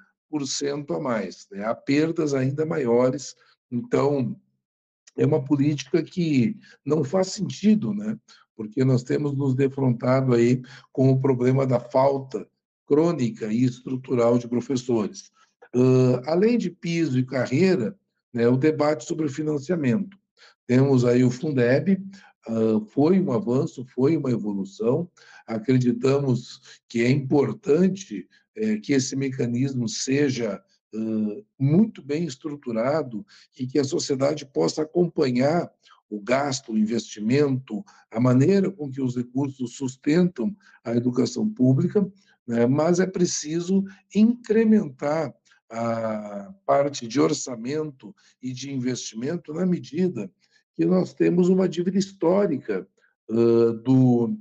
a 0.90 1.00
mais. 1.00 1.48
Né? 1.52 1.64
Há 1.66 1.74
perdas 1.74 2.34
ainda 2.34 2.66
maiores. 2.66 3.36
Então, 3.72 4.36
é 5.18 5.26
uma 5.26 5.44
política 5.44 6.04
que 6.04 6.58
não 6.86 7.04
faz 7.04 7.28
sentido, 7.28 7.94
né? 7.94 8.18
porque 8.56 8.84
nós 8.84 9.04
temos 9.04 9.34
nos 9.34 9.56
defrontado 9.56 10.34
aí 10.34 10.62
com 10.92 11.12
o 11.12 11.20
problema 11.20 11.66
da 11.66 11.80
falta 11.80 12.48
crônica 12.86 13.52
e 13.52 13.64
estrutural 13.64 14.38
de 14.38 14.48
professores. 14.48 15.32
Uh, 15.76 16.22
além 16.26 16.58
de 16.58 16.70
piso 16.70 17.20
e 17.20 17.26
carreira, 17.26 17.98
né, 18.34 18.48
o 18.48 18.58
debate 18.58 19.06
sobre 19.06 19.28
financiamento. 19.28 20.18
Temos 20.68 21.06
aí 21.06 21.24
o 21.24 21.32
Fundeb, 21.32 22.02
uh, 22.48 22.86
foi 22.88 23.20
um 23.20 23.32
avanço, 23.32 23.86
foi 23.94 24.16
uma 24.16 24.32
evolução. 24.32 25.10
Acreditamos 25.48 26.80
que 26.88 27.02
é 27.02 27.10
importante 27.10 28.28
é, 28.56 28.78
que 28.78 28.94
esse 28.94 29.16
mecanismo 29.16 29.88
seja 29.88 30.62
muito 31.60 32.02
bem 32.02 32.24
estruturado 32.24 33.26
e 33.60 33.68
que 33.68 33.78
a 33.78 33.84
sociedade 33.84 34.46
possa 34.46 34.84
acompanhar 34.84 35.70
o 36.10 36.22
gasto, 36.22 36.72
o 36.72 36.78
investimento, 36.78 37.84
a 38.12 38.20
maneira 38.20 38.72
com 38.72 38.90
que 38.90 39.02
os 39.02 39.16
recursos 39.16 39.76
sustentam 39.76 40.56
a 40.84 40.96
educação 40.96 41.50
pública, 41.50 42.10
né? 42.48 42.66
mas 42.66 43.00
é 43.00 43.08
preciso 43.08 43.84
incrementar 44.14 45.34
a 45.70 46.54
parte 46.66 47.08
de 47.08 47.20
orçamento 47.20 48.16
e 48.42 48.54
de 48.54 48.72
investimento 48.72 49.54
na 49.54 49.66
medida 49.66 50.32
que 50.76 50.86
nós 50.86 51.14
temos 51.14 51.50
uma 51.50 51.68
dívida 51.68 51.98
histórica 51.98 52.88
uh, 53.30 53.74
do, 53.74 54.38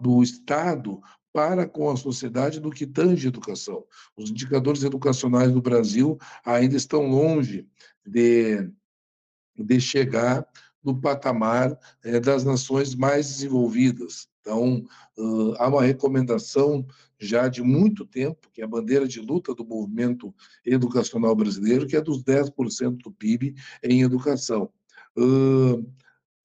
do 0.00 0.22
Estado 0.22 1.00
para 1.32 1.66
com 1.68 1.90
a 1.90 1.96
sociedade 1.96 2.60
no 2.60 2.70
que 2.70 2.86
tange 2.86 3.28
educação. 3.28 3.84
Os 4.16 4.30
indicadores 4.30 4.82
educacionais 4.82 5.52
do 5.52 5.62
Brasil 5.62 6.18
ainda 6.44 6.76
estão 6.76 7.06
longe 7.06 7.66
de, 8.06 8.70
de 9.56 9.80
chegar 9.80 10.46
no 10.82 10.98
patamar 10.98 11.78
é, 12.02 12.18
das 12.18 12.44
nações 12.44 12.94
mais 12.94 13.28
desenvolvidas. 13.28 14.28
Então, 14.40 14.86
há 15.58 15.68
uma 15.68 15.82
recomendação 15.82 16.86
já 17.18 17.48
de 17.48 17.62
muito 17.62 18.06
tempo, 18.06 18.48
que 18.50 18.62
é 18.62 18.64
a 18.64 18.68
bandeira 18.68 19.06
de 19.06 19.20
luta 19.20 19.54
do 19.54 19.62
movimento 19.62 20.34
educacional 20.64 21.34
brasileiro, 21.34 21.86
que 21.86 21.96
é 21.96 22.00
dos 22.00 22.24
10% 22.24 22.96
do 22.96 23.12
PIB 23.12 23.54
em 23.82 24.02
educação. 24.02 24.70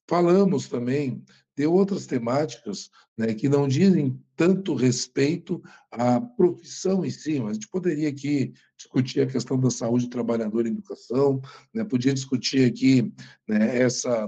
Falamos 0.06 0.68
também 0.68 1.24
de 1.56 1.68
outras 1.68 2.06
temáticas 2.06 2.90
né, 3.18 3.34
que 3.34 3.48
não 3.48 3.68
dizem 3.68 4.20
tanto 4.36 4.74
respeito 4.74 5.62
à 5.92 6.20
profissão 6.20 7.06
em 7.06 7.10
si, 7.12 7.40
mas 7.40 7.52
a 7.52 7.54
gente 7.54 7.68
poderia 7.68 8.10
aqui 8.10 8.54
discutir 8.76 9.22
a 9.22 9.28
questão 9.28 9.60
da 9.60 9.70
saúde 9.70 10.06
do 10.06 10.12
trabalhador 10.12 10.66
em 10.66 10.72
educação, 10.72 11.42
né, 11.74 11.84
podia 11.84 12.14
discutir 12.14 12.66
aqui 12.66 13.14
né, 13.48 13.78
essa, 13.80 14.28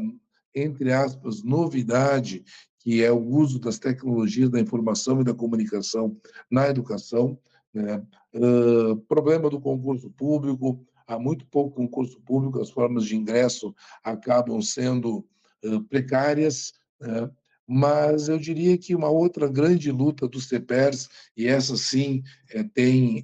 entre 0.54 0.92
aspas, 0.94 1.44
novidade 1.44 2.44
que 2.86 3.04
é 3.04 3.12
o 3.12 3.20
uso 3.20 3.58
das 3.58 3.80
tecnologias 3.80 4.52
da 4.52 4.60
informação 4.60 5.20
e 5.20 5.24
da 5.24 5.34
comunicação 5.34 6.16
na 6.52 6.68
educação, 6.68 7.36
né? 7.74 8.06
Uh, 8.32 8.96
problema 9.08 9.50
do 9.50 9.60
concurso 9.60 10.10
público, 10.12 10.86
há 11.08 11.18
muito 11.18 11.48
pouco 11.48 11.76
concurso 11.76 12.22
público, 12.22 12.62
as 12.62 12.70
formas 12.70 13.06
de 13.06 13.16
ingresso 13.16 13.74
acabam 14.04 14.62
sendo 14.62 15.26
uh, 15.64 15.82
precárias, 15.90 16.74
né? 17.06 17.30
mas 17.68 18.28
eu 18.30 18.38
diria 18.38 18.78
que 18.78 18.96
uma 18.96 19.10
outra 19.10 19.48
grande 19.48 19.92
luta 19.92 20.28
dos 20.28 20.48
CEPERS, 20.48 21.10
e 21.36 21.48
essa 21.48 21.76
sim 21.76 22.24
é, 22.50 22.64
tem 22.64 23.24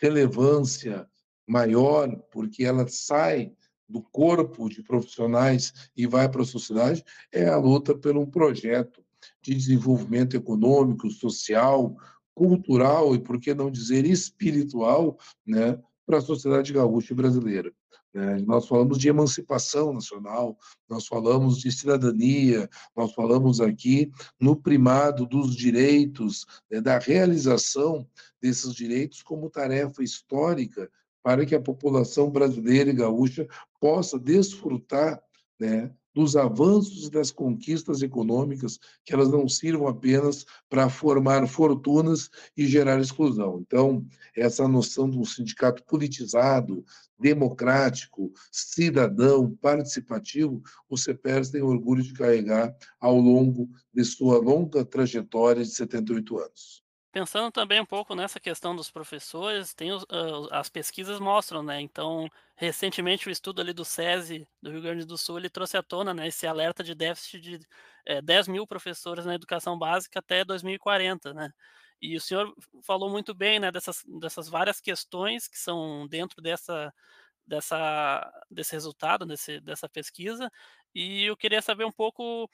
relevância 0.00 1.08
maior, 1.46 2.14
porque 2.30 2.64
ela 2.64 2.86
sai 2.88 3.52
do 3.88 4.02
corpo 4.02 4.68
de 4.68 4.82
profissionais 4.82 5.72
e 5.96 6.06
vai 6.06 6.28
para 6.28 6.42
a 6.42 6.46
sociedade, 6.46 7.04
é 7.32 7.48
a 7.48 7.56
luta 7.56 7.96
por 7.96 8.16
um 8.16 8.26
projeto 8.26 9.02
de 9.42 9.54
desenvolvimento 9.54 10.36
econômico, 10.36 11.10
social, 11.10 11.96
cultural 12.34 13.14
e, 13.14 13.18
por 13.18 13.40
que 13.40 13.54
não 13.54 13.70
dizer, 13.70 14.04
espiritual, 14.04 15.18
né, 15.46 15.78
para 16.06 16.18
a 16.18 16.22
sociedade 16.22 16.72
gaúcha 16.72 17.14
brasileira. 17.14 17.72
Né? 18.18 18.42
Nós 18.44 18.66
falamos 18.66 18.98
de 18.98 19.08
emancipação 19.08 19.92
nacional, 19.92 20.58
nós 20.88 21.06
falamos 21.06 21.58
de 21.58 21.70
cidadania, 21.70 22.68
nós 22.96 23.14
falamos 23.14 23.60
aqui 23.60 24.10
no 24.40 24.56
primado 24.56 25.24
dos 25.24 25.54
direitos, 25.54 26.44
né, 26.68 26.80
da 26.80 26.98
realização 26.98 28.04
desses 28.42 28.74
direitos 28.74 29.22
como 29.22 29.48
tarefa 29.48 30.02
histórica 30.02 30.90
para 31.22 31.46
que 31.46 31.54
a 31.54 31.60
população 31.60 32.28
brasileira 32.28 32.90
e 32.90 32.94
gaúcha 32.94 33.46
possa 33.80 34.18
desfrutar 34.18 35.22
né, 35.60 35.92
dos 36.14 36.36
avanços 36.36 37.06
e 37.06 37.10
das 37.10 37.30
conquistas 37.30 38.02
econômicas, 38.02 38.78
que 39.04 39.12
elas 39.12 39.30
não 39.30 39.48
sirvam 39.48 39.86
apenas 39.86 40.44
para 40.68 40.88
formar 40.88 41.46
fortunas 41.46 42.28
e 42.56 42.66
gerar 42.66 43.00
exclusão. 43.00 43.62
Então, 43.66 44.04
essa 44.36 44.66
noção 44.66 45.08
de 45.08 45.18
um 45.18 45.24
sindicato 45.24 45.82
politizado, 45.84 46.84
democrático, 47.18 48.32
cidadão, 48.50 49.56
participativo, 49.60 50.62
o 50.88 50.96
CEPERS 50.96 51.50
tem 51.50 51.62
orgulho 51.62 52.02
de 52.02 52.12
carregar 52.12 52.74
ao 53.00 53.18
longo 53.18 53.68
de 53.92 54.04
sua 54.04 54.38
longa 54.38 54.84
trajetória 54.84 55.62
de 55.62 55.70
78 55.70 56.38
anos. 56.38 56.87
Pensando 57.10 57.50
também 57.50 57.80
um 57.80 57.86
pouco 57.86 58.14
nessa 58.14 58.38
questão 58.38 58.76
dos 58.76 58.90
professores, 58.90 59.72
tem 59.72 59.92
os, 59.92 60.02
uh, 60.04 60.48
as 60.52 60.68
pesquisas 60.68 61.18
mostram, 61.18 61.62
né? 61.62 61.80
Então, 61.80 62.28
recentemente 62.54 63.28
o 63.28 63.30
estudo 63.30 63.62
ali 63.62 63.72
do 63.72 63.82
SESI 63.84 64.46
do 64.60 64.70
Rio 64.70 64.82
Grande 64.82 65.06
do 65.06 65.16
Sul 65.16 65.38
ele 65.38 65.48
trouxe 65.48 65.76
à 65.78 65.82
tona, 65.82 66.12
né, 66.12 66.26
esse 66.28 66.46
alerta 66.46 66.84
de 66.84 66.94
déficit 66.94 67.40
de 67.40 67.60
é, 68.06 68.20
10 68.20 68.46
mil 68.46 68.66
professores 68.66 69.24
na 69.24 69.34
educação 69.34 69.78
básica 69.78 70.18
até 70.18 70.44
2040, 70.44 71.32
né? 71.32 71.50
E 72.00 72.14
o 72.16 72.20
senhor 72.20 72.52
falou 72.84 73.08
muito 73.10 73.34
bem, 73.34 73.58
né, 73.58 73.72
dessas, 73.72 74.04
dessas 74.20 74.48
várias 74.48 74.78
questões 74.80 75.48
que 75.48 75.58
são 75.58 76.06
dentro 76.08 76.42
dessa 76.42 76.92
dessa 77.46 78.30
desse 78.50 78.72
resultado, 78.72 79.24
desse, 79.26 79.60
dessa 79.60 79.88
pesquisa. 79.88 80.50
E 80.94 81.24
eu 81.24 81.36
queria 81.36 81.62
saber 81.62 81.84
um 81.84 81.92
pouco 81.92 82.48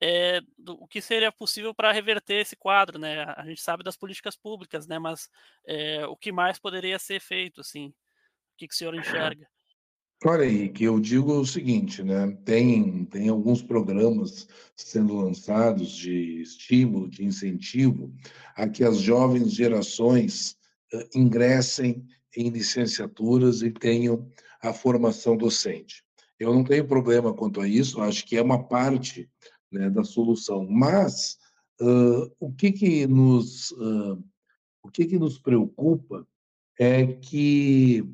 é, 0.00 0.40
do, 0.56 0.74
o 0.74 0.86
que 0.86 1.00
seria 1.00 1.32
possível 1.32 1.74
para 1.74 1.92
reverter 1.92 2.40
esse 2.40 2.56
quadro, 2.56 2.98
né? 2.98 3.24
A 3.36 3.44
gente 3.44 3.60
sabe 3.60 3.82
das 3.82 3.96
políticas 3.96 4.36
públicas, 4.36 4.86
né? 4.86 4.98
Mas 4.98 5.28
é, 5.66 6.06
o 6.06 6.16
que 6.16 6.30
mais 6.30 6.58
poderia 6.58 6.98
ser 6.98 7.20
feito, 7.20 7.60
assim? 7.60 7.88
O 7.88 7.94
que, 8.58 8.68
que 8.68 8.74
o 8.74 8.76
senhor 8.76 8.94
enxerga? 8.94 9.46
Olha, 10.24 10.44
Henrique, 10.44 10.82
eu 10.82 10.98
digo 10.98 11.32
o 11.32 11.46
seguinte, 11.46 12.02
né? 12.02 12.36
Tem, 12.44 13.04
tem 13.04 13.28
alguns 13.28 13.62
programas 13.62 14.48
sendo 14.74 15.16
lançados 15.16 15.92
de 15.92 16.42
estímulo, 16.42 17.08
de 17.08 17.24
incentivo 17.24 18.12
a 18.56 18.68
que 18.68 18.82
as 18.82 18.98
jovens 18.98 19.52
gerações 19.52 20.56
uh, 20.92 21.08
ingressem 21.14 22.04
em 22.36 22.50
licenciaturas 22.50 23.62
e 23.62 23.70
tenham 23.70 24.28
a 24.60 24.72
formação 24.72 25.36
docente. 25.36 26.02
Eu 26.38 26.52
não 26.52 26.64
tenho 26.64 26.86
problema 26.86 27.32
quanto 27.32 27.60
a 27.60 27.68
isso, 27.68 28.00
acho 28.00 28.24
que 28.26 28.36
é 28.36 28.42
uma 28.42 28.66
parte 28.66 29.30
né, 29.70 29.90
da 29.90 30.04
solução. 30.04 30.66
Mas 30.68 31.38
uh, 31.80 32.30
o 32.40 32.52
que 32.52 32.72
que 32.72 33.06
nos 33.06 33.70
uh, 33.72 34.22
o 34.82 34.90
que 34.90 35.06
que 35.06 35.18
nos 35.18 35.38
preocupa 35.38 36.26
é 36.78 37.06
que 37.06 38.04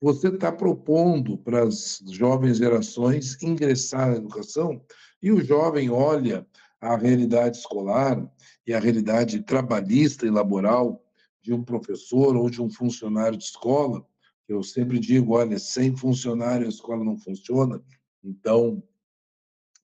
você 0.00 0.28
está 0.28 0.52
propondo 0.52 1.38
para 1.38 1.64
as 1.64 2.02
jovens 2.10 2.58
gerações 2.58 3.42
ingressar 3.42 4.10
na 4.10 4.16
educação 4.16 4.80
e 5.22 5.32
o 5.32 5.42
jovem 5.42 5.88
olha 5.88 6.46
a 6.80 6.96
realidade 6.96 7.56
escolar 7.56 8.30
e 8.66 8.74
a 8.74 8.78
realidade 8.78 9.42
trabalhista 9.42 10.26
e 10.26 10.30
laboral 10.30 11.02
de 11.42 11.52
um 11.52 11.62
professor 11.62 12.36
ou 12.36 12.50
de 12.50 12.60
um 12.60 12.70
funcionário 12.70 13.38
de 13.38 13.44
escola. 13.44 14.06
Eu 14.46 14.62
sempre 14.62 14.98
digo, 14.98 15.34
olha, 15.34 15.58
sem 15.58 15.96
funcionário 15.96 16.66
a 16.66 16.68
escola 16.68 17.02
não 17.02 17.16
funciona. 17.16 17.82
Então, 18.22 18.82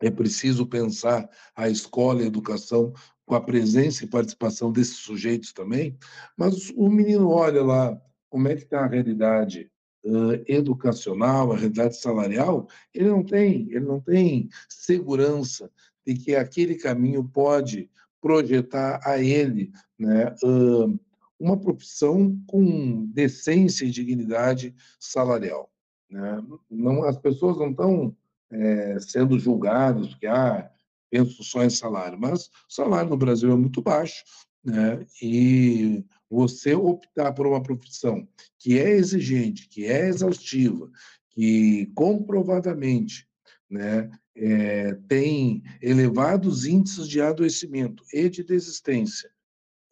é 0.00 0.10
preciso 0.10 0.66
pensar 0.66 1.28
a 1.54 1.68
escola 1.68 2.20
e 2.20 2.24
a 2.24 2.28
educação 2.28 2.92
com 3.26 3.34
a 3.34 3.40
presença 3.40 4.04
e 4.04 4.08
participação 4.08 4.72
desses 4.72 4.96
sujeitos 4.96 5.52
também, 5.52 5.96
mas 6.36 6.70
o 6.70 6.88
menino 6.88 7.28
olha 7.28 7.62
lá 7.62 8.00
como 8.28 8.48
é 8.48 8.56
que 8.56 8.62
está 8.62 8.80
a 8.80 8.88
realidade 8.88 9.70
uh, 10.04 10.42
educacional, 10.48 11.52
a 11.52 11.56
realidade 11.56 11.96
salarial, 11.96 12.66
ele 12.94 13.08
não 13.08 13.22
tem, 13.22 13.68
ele 13.70 13.84
não 13.84 14.00
tem 14.00 14.48
segurança 14.68 15.70
de 16.06 16.14
que 16.14 16.34
aquele 16.34 16.76
caminho 16.76 17.22
pode 17.24 17.90
projetar 18.20 19.00
a 19.04 19.18
ele 19.18 19.70
né, 19.98 20.34
uh, 20.42 20.98
uma 21.38 21.58
profissão 21.58 22.38
com 22.46 23.06
decência 23.06 23.84
e 23.84 23.90
dignidade 23.90 24.74
salarial. 24.98 25.70
Né? 26.10 26.42
Não, 26.70 27.04
as 27.04 27.16
pessoas 27.16 27.58
não 27.58 27.70
estão 27.70 28.16
é, 28.52 28.98
sendo 29.00 29.38
julgados, 29.38 30.14
que 30.14 30.26
ah, 30.26 30.70
penso 31.10 31.42
só 31.42 31.64
em 31.64 31.70
salário, 31.70 32.18
mas 32.18 32.46
o 32.46 32.50
salário 32.68 33.10
no 33.10 33.16
Brasil 33.16 33.50
é 33.50 33.56
muito 33.56 33.82
baixo, 33.82 34.22
né? 34.64 35.04
e 35.22 36.04
você 36.28 36.74
optar 36.74 37.32
por 37.32 37.46
uma 37.46 37.62
profissão 37.62 38.28
que 38.58 38.78
é 38.78 38.90
exigente, 38.90 39.68
que 39.68 39.86
é 39.86 40.08
exaustiva, 40.08 40.90
que 41.30 41.90
comprovadamente 41.94 43.26
né, 43.68 44.10
é, 44.36 44.94
tem 45.08 45.62
elevados 45.80 46.66
índices 46.66 47.08
de 47.08 47.20
adoecimento 47.20 48.04
e 48.12 48.28
de 48.28 48.44
desistência, 48.44 49.30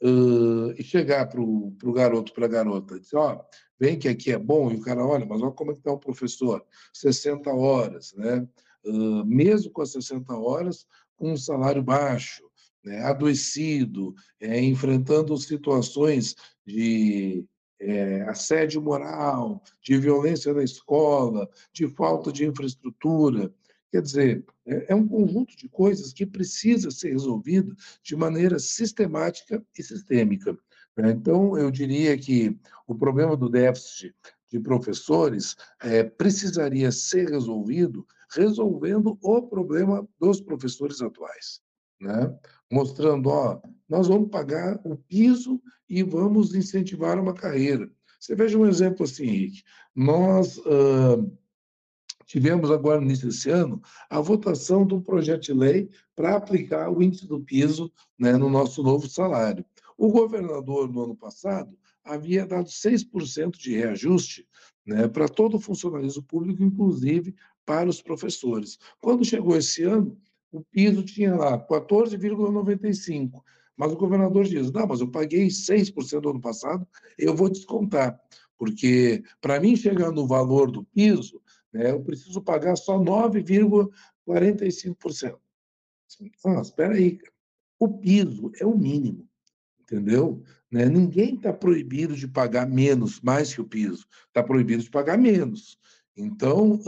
uh, 0.03 0.73
e 0.77 0.83
chegar 0.83 1.27
para 1.27 1.41
o 1.41 1.93
garoto, 1.93 2.33
para 2.33 2.47
a 2.47 2.49
garota, 2.49 2.99
dizer, 2.99 3.17
ó, 3.17 3.35
oh, 3.35 3.45
vem 3.79 3.99
que 3.99 4.09
aqui 4.09 4.33
é 4.33 4.39
bom, 4.39 4.71
e 4.71 4.77
o 4.77 4.81
cara, 4.81 5.05
olha, 5.05 5.25
mas 5.25 5.41
olha 5.41 5.53
como 5.53 5.71
é 5.71 5.75
que 5.75 5.81
está 5.81 5.93
o 5.93 5.99
professor, 5.99 6.65
60 6.93 7.51
horas, 7.51 8.15
né? 8.15 8.47
Uh, 8.85 9.25
mesmo 9.25 9.71
com 9.71 9.83
as 9.83 9.91
60 9.93 10.33
horas, 10.35 10.87
com 11.17 11.33
um 11.33 11.37
salário 11.37 11.83
baixo, 11.83 12.49
né? 12.85 13.01
adoecido, 13.03 14.15
é, 14.41 14.61
enfrentando 14.61 15.37
situações 15.37 16.37
de 16.65 17.45
é, 17.81 18.23
assédio 18.23 18.81
moral, 18.83 19.63
de 19.83 19.97
violência 19.99 20.53
na 20.53 20.63
escola, 20.63 21.49
de 21.73 21.87
falta 21.89 22.33
de 22.33 22.47
infraestrutura. 22.47 23.53
Quer 23.91 24.03
dizer, 24.03 24.45
é, 24.67 24.93
é 24.93 24.95
um 24.95 25.07
conjunto 25.07 25.57
de 25.57 25.69
coisas 25.69 26.13
que 26.13 26.27
precisa 26.27 26.91
ser 26.91 27.11
resolvido 27.11 27.75
de 28.03 28.17
maneira 28.17 28.59
sistemática 28.59 29.65
e 29.77 29.83
sistêmica. 29.83 30.59
Né? 30.99 31.13
Então, 31.13 31.57
eu 31.57 31.71
diria 31.71 32.19
que 32.19 32.59
o 32.87 32.95
problema 32.95 33.37
do 33.37 33.49
déficit 33.49 34.15
de 34.51 34.59
professores 34.59 35.57
é, 35.81 36.03
precisaria 36.03 36.91
ser 36.91 37.31
resolvido 37.31 38.05
resolvendo 38.35 39.19
o 39.23 39.43
problema 39.43 40.07
dos 40.21 40.41
professores 40.41 41.01
atuais, 41.01 41.63
né? 41.99 42.37
mostrando, 42.71 43.31
ó, 43.31 43.59
nós 43.89 44.07
vamos 44.07 44.29
pagar 44.29 44.79
o 44.85 44.97
piso 44.97 45.63
e 45.89 46.03
vamos 46.03 46.55
incentivar 46.55 47.19
uma 47.19 47.33
carreira. 47.33 47.91
Você 48.21 48.35
veja 48.35 48.59
um 48.59 48.67
exemplo 48.67 49.05
assim, 49.05 49.25
Henrique. 49.25 49.63
Nós 49.95 50.59
uh, 50.59 51.33
tivemos 52.27 52.71
agora 52.71 53.01
no 53.01 53.07
início 53.07 53.29
desse 53.29 53.49
ano 53.49 53.81
a 54.11 54.21
votação 54.21 54.83
um 54.83 55.01
projeto 55.01 55.45
de 55.45 55.55
lei 55.55 55.91
para 56.15 56.37
aplicar 56.37 56.91
o 56.91 57.03
índice 57.03 57.27
do 57.27 57.41
piso 57.41 57.91
né, 58.19 58.37
no 58.37 58.51
nosso 58.51 58.83
novo 58.83 59.09
salário. 59.09 59.65
O 59.99 60.11
governador, 60.13 60.89
no 60.89 61.03
ano 61.03 61.17
passado, 61.17 61.77
havia 62.05 62.47
dado 62.47 62.69
6% 62.69 63.59
de 63.59 63.77
reajuste 63.77 64.47
né, 64.87 65.09
para 65.09 65.29
todo 65.29 65.57
o 65.57 65.61
funcionalismo 65.61 66.23
público, 66.23 66.63
inclusive 66.63 67.35
para 67.67 67.91
os 67.91 68.01
professores. 68.01 68.79
Quando 69.01 69.25
chegou 69.25 69.57
esse 69.57 69.83
ano, 69.83 70.17
o 70.53 70.63
piso 70.63 71.03
tinha 71.03 71.35
lá 71.35 71.59
14,95%. 71.67 73.43
Mas 73.77 73.93
o 73.93 73.97
governador 73.97 74.45
diz: 74.45 74.71
não, 74.71 74.87
mas 74.87 75.01
eu 75.01 75.11
paguei 75.11 75.49
6% 75.49 76.23
no 76.23 76.31
ano 76.31 76.41
passado, 76.41 76.87
eu 77.19 77.35
vou 77.35 77.49
descontar, 77.49 78.21
porque 78.57 79.25
para 79.41 79.59
mim 79.61 79.75
chegar 79.75 80.13
no 80.13 80.29
valor 80.29 80.71
do 80.71 80.85
piso, 80.85 81.43
né, 81.73 81.91
eu 81.91 82.01
preciso 82.03 82.41
pagar 82.41 82.77
só 82.77 82.97
9,45%. 82.99 85.39
Ah, 86.47 86.61
espera 86.61 86.95
aí, 86.95 87.19
o 87.79 87.89
piso 87.99 88.51
é 88.61 88.67
o 88.67 88.77
mínimo 88.77 89.28
entendeu? 89.91 90.43
Né? 90.71 90.85
Ninguém 90.87 91.35
está 91.35 91.53
proibido 91.53 92.15
de 92.15 92.29
pagar 92.29 92.69
menos, 92.69 93.21
mais 93.21 93.55
que 93.55 93.61
o 93.61 93.65
piso, 93.65 94.07
está 94.29 94.43
proibido 94.43 94.83
de 94.83 94.91
pagar 94.91 95.17
menos. 95.17 95.79
Então, 96.17 96.81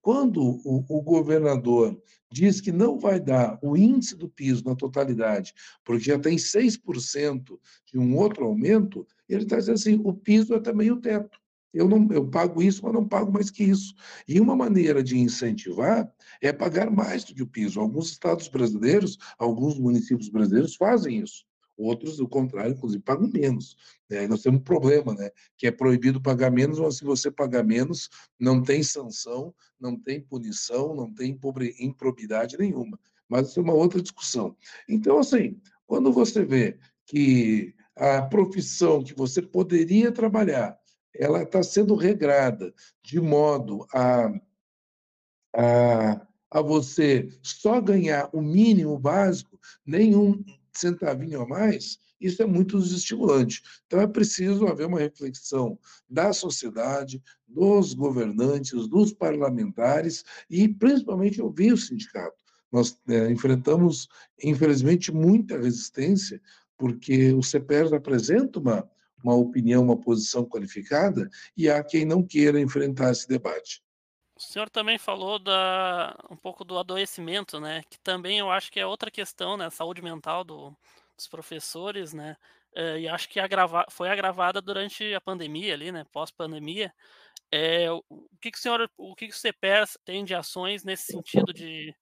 quando 0.00 0.40
o, 0.40 0.84
o, 0.88 1.02
governador 1.02 2.00
diz 2.32 2.60
que 2.60 2.70
não 2.70 3.00
vai 3.00 3.18
dar 3.18 3.58
o 3.60 3.76
índice 3.76 4.16
do 4.16 4.28
piso 4.28 4.64
na 4.64 4.76
totalidade, 4.76 5.52
porque 5.84 6.04
já 6.04 6.18
tem 6.18 6.36
6% 6.36 7.58
de 7.92 7.98
um 7.98 8.16
outro 8.16 8.44
aumento, 8.44 9.04
ele 9.28 9.42
está 9.42 9.56
dizendo 9.56 9.74
assim: 9.74 10.00
o 10.04 10.14
piso 10.14 10.54
é 10.54 10.60
também 10.60 10.88
o 10.92 11.00
teto. 11.00 11.36
eu 11.74 11.88
não 11.88 12.06
eu 12.12 12.28
pago 12.30 12.62
isso, 12.62 12.84
mas 12.84 12.92
não 12.92 13.06
pago 13.06 13.32
mais 13.32 13.50
que 13.50 13.64
isso. 13.64 13.92
E 14.28 14.40
uma 14.40 14.54
maneira 14.54 15.02
de 15.02 15.18
incentivar 15.18 16.08
é 16.40 16.52
pagar 16.52 16.88
mais 16.92 17.24
do 17.24 17.34
que 17.34 17.42
o 17.42 17.48
piso. 17.48 17.80
Alguns 17.80 18.12
estados 18.12 18.46
brasileiros, 18.46 19.18
alguns 19.36 19.76
municípios 19.80 20.28
brasileiros 20.28 20.76
fazem 20.76 21.18
isso. 21.18 21.44
Outros, 21.80 22.20
o 22.20 22.28
contrário, 22.28 22.72
inclusive, 22.72 23.02
pagam 23.02 23.30
menos. 23.32 23.74
Né? 24.08 24.26
Nós 24.26 24.42
temos 24.42 24.60
um 24.60 24.64
problema, 24.64 25.14
né? 25.14 25.30
que 25.56 25.66
é 25.66 25.70
proibido 25.70 26.20
pagar 26.20 26.50
menos, 26.50 26.78
mas 26.78 26.98
se 26.98 27.04
você 27.04 27.30
pagar 27.30 27.64
menos, 27.64 28.10
não 28.38 28.62
tem 28.62 28.82
sanção, 28.82 29.54
não 29.80 29.98
tem 29.98 30.20
punição, 30.20 30.94
não 30.94 31.12
tem 31.12 31.38
improbidade 31.80 32.58
nenhuma. 32.58 33.00
Mas 33.26 33.48
isso 33.48 33.60
é 33.60 33.62
uma 33.62 33.72
outra 33.72 34.02
discussão. 34.02 34.54
Então, 34.86 35.18
assim, 35.18 35.58
quando 35.86 36.12
você 36.12 36.44
vê 36.44 36.78
que 37.06 37.74
a 37.96 38.20
profissão 38.22 39.02
que 39.02 39.14
você 39.14 39.40
poderia 39.40 40.12
trabalhar, 40.12 40.78
ela 41.14 41.42
está 41.42 41.62
sendo 41.62 41.94
regrada 41.94 42.74
de 43.02 43.20
modo 43.20 43.86
a, 43.92 44.32
a, 45.56 46.26
a 46.50 46.60
você 46.60 47.28
só 47.42 47.80
ganhar 47.80 48.28
o 48.32 48.42
mínimo 48.42 48.98
básico, 48.98 49.58
nenhum 49.84 50.44
centavinho 50.80 51.42
a 51.42 51.46
mais, 51.46 51.98
isso 52.20 52.42
é 52.42 52.46
muito 52.46 52.78
desestimulante. 52.78 53.62
Então 53.86 54.00
é 54.00 54.06
preciso 54.06 54.66
haver 54.66 54.86
uma 54.86 54.98
reflexão 54.98 55.78
da 56.08 56.32
sociedade, 56.32 57.22
dos 57.48 57.94
governantes, 57.94 58.86
dos 58.86 59.12
parlamentares 59.12 60.24
e 60.48 60.68
principalmente 60.68 61.40
ouvir 61.40 61.72
o 61.72 61.78
sindicato. 61.78 62.36
Nós 62.70 62.96
é, 63.08 63.30
enfrentamos, 63.30 64.08
infelizmente, 64.42 65.10
muita 65.10 65.58
resistência, 65.58 66.40
porque 66.78 67.32
o 67.32 67.42
CPER 67.42 67.92
apresenta 67.92 68.60
uma, 68.60 68.88
uma 69.24 69.34
opinião, 69.34 69.82
uma 69.82 69.96
posição 69.96 70.44
qualificada, 70.44 71.28
e 71.56 71.68
há 71.68 71.82
quem 71.82 72.04
não 72.04 72.22
queira 72.22 72.60
enfrentar 72.60 73.10
esse 73.10 73.26
debate. 73.26 73.82
O 74.40 74.42
senhor 74.42 74.70
também 74.70 74.96
falou 74.96 75.38
da, 75.38 76.16
um 76.30 76.36
pouco 76.36 76.64
do 76.64 76.78
adoecimento, 76.78 77.60
né? 77.60 77.82
Que 77.90 78.00
também 78.00 78.38
eu 78.38 78.50
acho 78.50 78.72
que 78.72 78.80
é 78.80 78.86
outra 78.86 79.10
questão, 79.10 79.54
né? 79.54 79.68
Saúde 79.68 80.00
mental 80.00 80.42
do, 80.42 80.74
dos 81.14 81.28
professores, 81.28 82.14
né? 82.14 82.38
É, 82.74 83.00
e 83.00 83.08
acho 83.08 83.28
que 83.28 83.38
agrava, 83.38 83.84
foi 83.90 84.08
agravada 84.08 84.62
durante 84.62 85.12
a 85.12 85.20
pandemia 85.20 85.74
ali, 85.74 85.92
né? 85.92 86.06
Pós-pandemia. 86.10 86.90
É, 87.52 87.90
o 87.90 88.02
que, 88.40 88.50
que 88.50 88.56
o 88.56 88.60
senhor, 88.60 88.90
o 88.96 89.14
que, 89.14 89.28
que 89.28 89.34
o 89.34 89.98
tem 90.04 90.24
de 90.24 90.34
ações 90.34 90.84
nesse 90.84 91.12
sentido 91.12 91.52
de, 91.52 91.94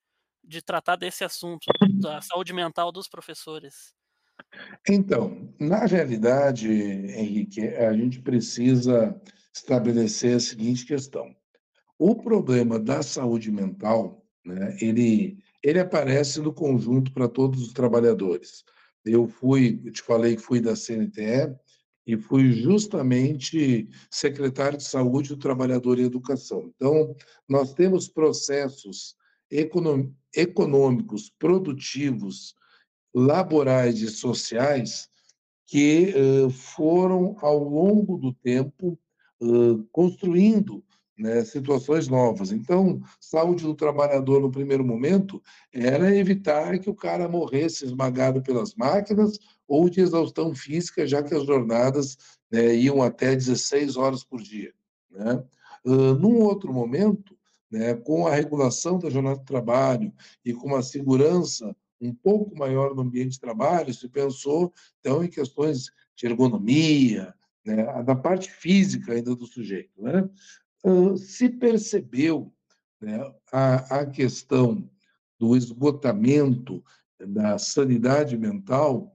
de 0.44 0.62
tratar 0.62 0.94
desse 0.94 1.24
assunto, 1.24 1.66
da 2.01 2.20
saúde 2.20 2.53
mental 2.53 2.92
dos 2.92 3.09
professores? 3.09 3.92
Então, 4.88 5.53
na 5.59 5.87
realidade, 5.87 6.70
Henrique, 6.70 7.66
a 7.66 7.92
gente 7.92 8.20
precisa 8.20 9.20
estabelecer 9.53 10.37
a 10.37 10.40
seguinte 10.40 10.87
questão. 10.87 11.35
O 11.99 12.15
problema 12.15 12.79
da 12.79 13.03
saúde 13.03 13.51
mental, 13.51 14.25
né, 14.45 14.77
ele, 14.81 15.39
ele 15.63 15.81
aparece 15.81 16.41
no 16.41 16.53
conjunto 16.53 17.13
para 17.13 17.29
todos 17.29 17.61
os 17.61 17.73
trabalhadores. 17.73 18.65
Eu 19.05 19.27
fui, 19.27 19.81
eu 19.85 19.93
te 19.93 20.03
falei 20.03 20.37
que 20.37 20.43
fui 20.43 20.61
da 20.61 20.77
CNTE 20.77 21.57
e 22.07 22.17
fui 22.17 22.53
justamente 22.53 23.89
secretário 24.11 24.79
de 24.79 24.85
saúde 24.85 25.31
do 25.31 25.37
trabalhador 25.37 25.99
e 25.99 26.05
educação. 26.05 26.73
Então, 26.75 27.15
nós 27.49 27.75
temos 27.75 28.09
processos 28.09 29.17
econômicos, 30.35 31.31
produtivos, 31.39 32.55
laborais 33.15 34.01
e 34.01 34.09
sociais 34.09 35.09
que 35.67 36.15
uh, 36.15 36.51
foram, 36.51 37.37
ao 37.41 37.63
longo 37.63 38.17
do 38.17 38.33
tempo, 38.33 38.99
uh, 39.41 39.85
construindo 39.91 40.85
né, 41.19 41.45
situações 41.45 42.07
novas. 42.07 42.53
Então, 42.53 43.03
saúde 43.21 43.65
do 43.65 43.75
trabalhador 43.75 44.41
no 44.41 44.51
primeiro 44.51 44.85
momento 44.85 45.43
era 45.73 46.15
evitar 46.15 46.79
que 46.79 46.89
o 46.89 46.95
cara 46.95 47.29
morresse 47.29 47.85
esmagado 47.85 48.41
pelas 48.41 48.75
máquinas 48.75 49.39
ou 49.67 49.91
de 49.91 50.01
exaustão 50.01 50.55
física, 50.55 51.07
já 51.07 51.23
que 51.23 51.35
as 51.35 51.45
jornadas 51.45 52.17
né, 52.51 52.75
iam 52.75 53.03
até 53.03 53.35
16 53.35 53.97
horas 53.97 54.23
por 54.23 54.41
dia. 54.41 54.73
Né? 55.11 55.43
Uh, 55.85 56.15
num 56.15 56.41
outro 56.41 56.73
momento, 56.73 57.37
né, 57.71 57.95
com 57.95 58.27
a 58.27 58.35
regulação 58.35 58.99
da 58.99 59.11
jornada 59.11 59.41
de 59.41 59.45
trabalho 59.45 60.13
e 60.45 60.55
com 60.55 60.69
uma 60.69 60.83
segurança 60.83 61.75
um 62.01 62.15
pouco 62.15 62.57
maior 62.57 62.95
no 62.95 63.03
ambiente 63.03 63.33
de 63.33 63.41
trabalho, 63.41 63.93
se 63.93 64.09
pensou, 64.09 64.73
então, 65.01 65.25
em 65.25 65.29
questões 65.29 65.91
de 66.15 66.27
ergonomia, 66.27 67.35
né, 67.65 68.03
da 68.05 68.15
parte 68.15 68.51
física 68.51 69.13
ainda 69.13 69.35
do 69.35 69.47
sujeito. 69.47 70.01
Né? 70.01 70.29
Se 71.17 71.49
percebeu 71.49 72.53
né, 73.01 73.21
a, 73.53 74.01
a 74.01 74.07
questão 74.07 74.88
do 75.38 75.57
esgotamento 75.57 76.83
da 77.19 77.59
sanidade 77.59 78.37
mental, 78.37 79.12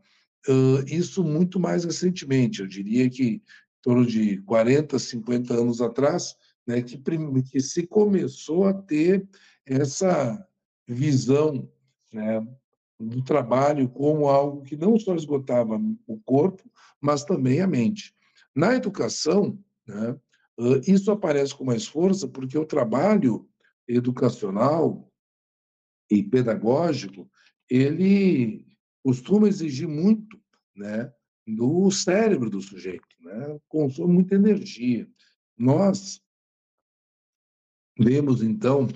uh, 0.47 0.84
isso 0.88 1.23
muito 1.23 1.60
mais 1.60 1.84
recentemente, 1.84 2.62
eu 2.62 2.67
diria 2.67 3.10
que 3.10 3.23
em 3.23 3.41
torno 3.82 4.06
de 4.06 4.38
40, 4.43 4.97
50 4.97 5.54
anos 5.54 5.82
atrás, 5.82 6.36
né, 6.65 6.82
que, 6.82 7.02
que 7.49 7.60
se 7.60 7.86
começou 7.86 8.65
a 8.65 8.73
ter 8.73 9.28
essa 9.65 10.45
visão 10.88 11.69
né, 12.12 12.45
do 12.99 13.21
trabalho 13.21 13.89
como 13.89 14.28
algo 14.28 14.63
que 14.63 14.78
não 14.78 14.97
só 14.97 15.15
esgotava 15.15 15.80
o 16.08 16.19
corpo, 16.21 16.63
mas 17.02 17.23
também 17.23 17.62
a 17.62 17.67
mente. 17.67 18.15
Na 18.56 18.76
educação, 18.76 19.58
né, 19.86 20.17
isso 20.88 21.12
aparece 21.12 21.56
com 21.56 21.63
mais 21.63 21.86
força 21.88 22.28
porque 22.28 22.58
o 22.58 22.65
trabalho 22.65 23.47
educacional 23.88 25.12
e 26.10 26.23
pedagógico 26.23 27.30
ele 27.69 28.65
costuma 29.04 29.47
exigir 29.47 29.88
muito, 29.88 30.39
né, 30.76 31.12
do 31.45 31.91
cérebro 31.91 32.49
do 32.49 32.62
sujeito, 32.62 33.15
né, 33.19 33.60
consome 33.67 34.13
muita 34.13 34.36
energia. 34.36 35.10
Nós 35.58 36.21
vemos 37.99 38.41
então 38.41 38.88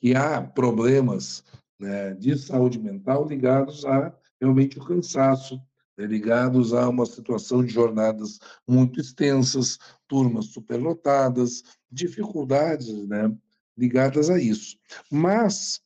que 0.00 0.14
há 0.14 0.40
problemas 0.40 1.44
né, 1.78 2.14
de 2.14 2.38
saúde 2.38 2.78
mental 2.78 3.26
ligados 3.26 3.84
a 3.84 4.16
realmente 4.40 4.78
o 4.78 4.84
cansaço, 4.84 5.60
né, 5.96 6.06
ligados 6.06 6.72
a 6.72 6.88
uma 6.88 7.06
situação 7.06 7.64
de 7.64 7.72
jornadas 7.72 8.38
muito 8.66 9.00
extensas, 9.00 9.78
turmas 10.08 10.46
superlotadas, 10.46 11.62
dificuldades 11.90 13.06
né, 13.06 13.32
ligadas 13.76 14.30
a 14.30 14.38
isso. 14.38 14.78
Mas 15.10 15.80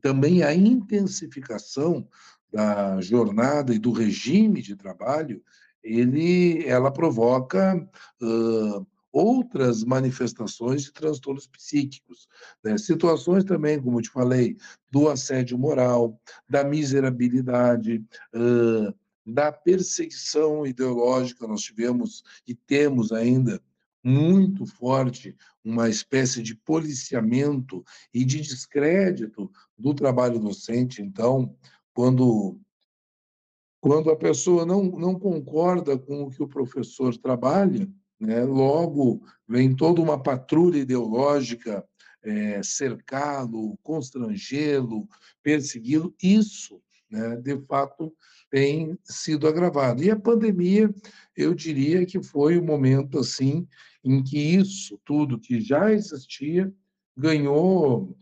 também 0.00 0.42
a 0.42 0.54
intensificação 0.54 2.06
da 2.52 3.00
jornada 3.00 3.74
e 3.74 3.78
do 3.78 3.92
regime 3.92 4.62
de 4.62 4.76
trabalho, 4.76 5.42
ele, 5.82 6.64
ela 6.66 6.90
provoca 6.90 7.76
uh, 8.22 8.86
outras 9.14 9.84
manifestações 9.84 10.82
de 10.82 10.92
transtornos 10.92 11.46
psíquicos. 11.46 12.26
Né? 12.64 12.76
Situações 12.76 13.44
também, 13.44 13.80
como 13.80 13.98
eu 13.98 14.02
te 14.02 14.10
falei, 14.10 14.56
do 14.90 15.08
assédio 15.08 15.56
moral, 15.56 16.20
da 16.48 16.64
miserabilidade, 16.64 18.04
uh, 18.34 18.92
da 19.24 19.52
perseguição 19.52 20.66
ideológica. 20.66 21.46
Nós 21.46 21.62
tivemos 21.62 22.24
e 22.44 22.56
temos 22.56 23.12
ainda 23.12 23.62
muito 24.02 24.66
forte 24.66 25.34
uma 25.64 25.88
espécie 25.88 26.42
de 26.42 26.56
policiamento 26.56 27.84
e 28.12 28.24
de 28.24 28.40
descrédito 28.40 29.48
do 29.78 29.94
trabalho 29.94 30.40
docente. 30.40 31.00
Então, 31.00 31.56
quando 31.94 32.60
quando 33.80 34.10
a 34.10 34.16
pessoa 34.16 34.64
não, 34.64 34.82
não 34.82 35.14
concorda 35.14 35.98
com 35.98 36.22
o 36.22 36.30
que 36.30 36.42
o 36.42 36.48
professor 36.48 37.14
trabalha, 37.18 37.86
né? 38.20 38.44
Logo, 38.44 39.22
vem 39.48 39.74
toda 39.74 40.00
uma 40.00 40.22
patrulha 40.22 40.78
ideológica 40.78 41.84
é, 42.22 42.62
cercá-lo, 42.62 43.78
constrangê-lo, 43.82 45.06
persegui-lo. 45.42 46.14
Isso, 46.22 46.80
né, 47.10 47.36
de 47.36 47.60
fato, 47.66 48.14
tem 48.50 48.98
sido 49.04 49.46
agravado. 49.46 50.02
E 50.02 50.10
a 50.10 50.18
pandemia, 50.18 50.92
eu 51.36 51.54
diria 51.54 52.06
que 52.06 52.22
foi 52.22 52.58
o 52.58 52.64
momento 52.64 53.18
assim 53.18 53.66
em 54.02 54.22
que 54.22 54.38
isso 54.38 54.98
tudo 55.04 55.38
que 55.38 55.60
já 55.60 55.92
existia 55.92 56.72
ganhou 57.16 58.16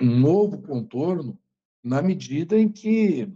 um 0.00 0.18
novo 0.18 0.60
contorno 0.62 1.38
na 1.82 2.02
medida 2.02 2.58
em 2.58 2.68
que 2.68 3.28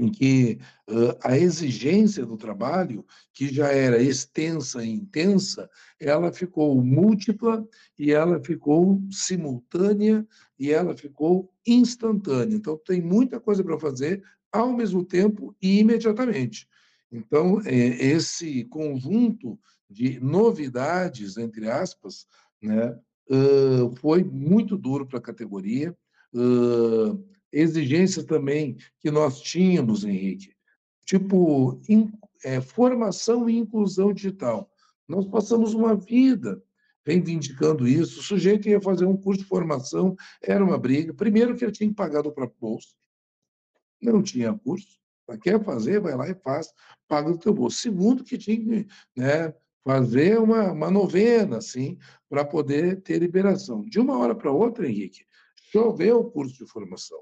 em 0.00 0.10
que 0.10 0.58
uh, 0.88 1.14
a 1.22 1.36
exigência 1.36 2.24
do 2.24 2.36
trabalho, 2.36 3.04
que 3.34 3.52
já 3.52 3.68
era 3.68 4.02
extensa 4.02 4.82
e 4.82 4.88
intensa, 4.88 5.68
ela 6.00 6.32
ficou 6.32 6.82
múltipla 6.82 7.66
e 7.98 8.10
ela 8.10 8.42
ficou 8.42 8.98
simultânea 9.10 10.26
e 10.58 10.72
ela 10.72 10.96
ficou 10.96 11.52
instantânea. 11.66 12.56
Então, 12.56 12.80
tem 12.84 13.02
muita 13.02 13.38
coisa 13.38 13.62
para 13.62 13.78
fazer 13.78 14.22
ao 14.50 14.72
mesmo 14.72 15.04
tempo 15.04 15.54
e 15.60 15.80
imediatamente. 15.80 16.66
Então, 17.12 17.60
é, 17.66 17.74
esse 17.74 18.64
conjunto 18.64 19.58
de 19.88 20.18
novidades, 20.18 21.36
entre 21.36 21.68
aspas, 21.68 22.26
né, 22.62 22.96
uh, 23.30 23.94
foi 23.96 24.24
muito 24.24 24.78
duro 24.78 25.06
para 25.06 25.18
a 25.18 25.22
categoria. 25.22 25.94
Uh, 26.32 27.22
exigências 27.52 28.24
também 28.24 28.76
que 29.00 29.10
nós 29.10 29.40
tínhamos, 29.40 30.04
Henrique, 30.04 30.54
tipo 31.04 31.80
in, 31.88 32.12
é, 32.44 32.60
formação 32.60 33.48
e 33.48 33.58
inclusão 33.58 34.12
digital. 34.12 34.70
Nós 35.08 35.26
passamos 35.26 35.74
uma 35.74 35.94
vida 35.94 36.62
reivindicando 37.04 37.88
isso. 37.88 38.20
O 38.20 38.22
sujeito 38.22 38.68
ia 38.68 38.80
fazer 38.80 39.04
um 39.04 39.16
curso 39.16 39.42
de 39.42 39.48
formação, 39.48 40.16
era 40.42 40.64
uma 40.64 40.78
briga. 40.78 41.12
Primeiro 41.12 41.56
que 41.56 41.64
ele 41.64 41.72
tinha 41.72 41.88
que 41.88 41.94
pagar 41.94 42.22
do 42.22 42.32
próprio 42.32 42.56
bolso, 42.60 42.94
não 44.00 44.22
tinha 44.22 44.52
curso. 44.54 44.98
Quer 45.42 45.62
fazer, 45.62 46.00
vai 46.00 46.16
lá 46.16 46.28
e 46.28 46.34
faz, 46.34 46.72
paga 47.06 47.30
do 47.30 47.38
teu 47.38 47.54
bolso. 47.54 47.78
Segundo 47.78 48.24
que 48.24 48.36
tinha 48.36 48.56
que 48.56 48.88
né, 49.16 49.54
fazer 49.84 50.38
uma, 50.40 50.72
uma 50.72 50.90
novena, 50.90 51.58
assim, 51.58 51.98
para 52.28 52.44
poder 52.44 53.00
ter 53.02 53.18
liberação. 53.18 53.84
De 53.84 54.00
uma 54.00 54.18
hora 54.18 54.34
para 54.34 54.50
outra, 54.50 54.88
Henrique, 54.88 55.24
choveu 55.70 56.18
o 56.20 56.30
curso 56.30 56.64
de 56.64 56.70
formação. 56.70 57.20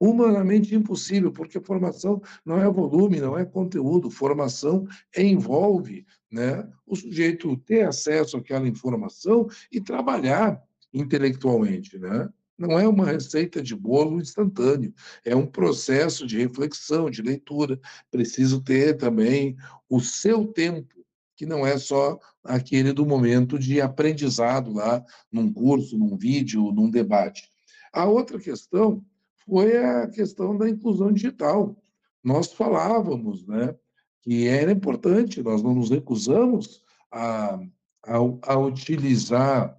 Humanamente 0.00 0.74
impossível, 0.74 1.32
porque 1.32 1.60
formação 1.60 2.22
não 2.44 2.60
é 2.60 2.70
volume, 2.70 3.20
não 3.20 3.36
é 3.36 3.44
conteúdo. 3.44 4.10
Formação 4.10 4.86
envolve 5.16 6.06
né, 6.30 6.68
o 6.86 6.94
sujeito 6.94 7.56
ter 7.58 7.86
acesso 7.86 8.36
àquela 8.36 8.68
informação 8.68 9.48
e 9.72 9.80
trabalhar 9.80 10.62
intelectualmente. 10.92 11.98
Né? 11.98 12.28
Não 12.56 12.78
é 12.78 12.86
uma 12.86 13.06
receita 13.06 13.62
de 13.62 13.74
bolo 13.74 14.20
instantâneo, 14.20 14.92
é 15.24 15.34
um 15.34 15.46
processo 15.46 16.26
de 16.26 16.38
reflexão, 16.38 17.10
de 17.10 17.22
leitura. 17.22 17.80
Preciso 18.10 18.60
ter 18.60 18.96
também 18.96 19.56
o 19.88 20.00
seu 20.00 20.46
tempo 20.46 20.98
que 21.36 21.46
não 21.46 21.64
é 21.64 21.78
só 21.78 22.18
aquele 22.42 22.92
do 22.92 23.06
momento 23.06 23.60
de 23.60 23.80
aprendizado 23.80 24.72
lá 24.72 25.04
num 25.30 25.52
curso, 25.52 25.96
num 25.96 26.16
vídeo, 26.16 26.72
num 26.72 26.90
debate. 26.90 27.48
A 27.92 28.06
outra 28.06 28.40
questão 28.40 29.04
foi 29.48 29.76
a 29.78 30.06
questão 30.08 30.56
da 30.56 30.68
inclusão 30.68 31.10
digital. 31.10 31.74
Nós 32.22 32.52
falávamos, 32.52 33.46
né, 33.46 33.74
que 34.22 34.46
era 34.46 34.70
importante, 34.70 35.42
nós 35.42 35.62
não 35.62 35.74
nos 35.74 35.90
recusamos 35.90 36.82
a, 37.10 37.58
a, 38.04 38.16
a 38.42 38.58
utilizar 38.58 39.74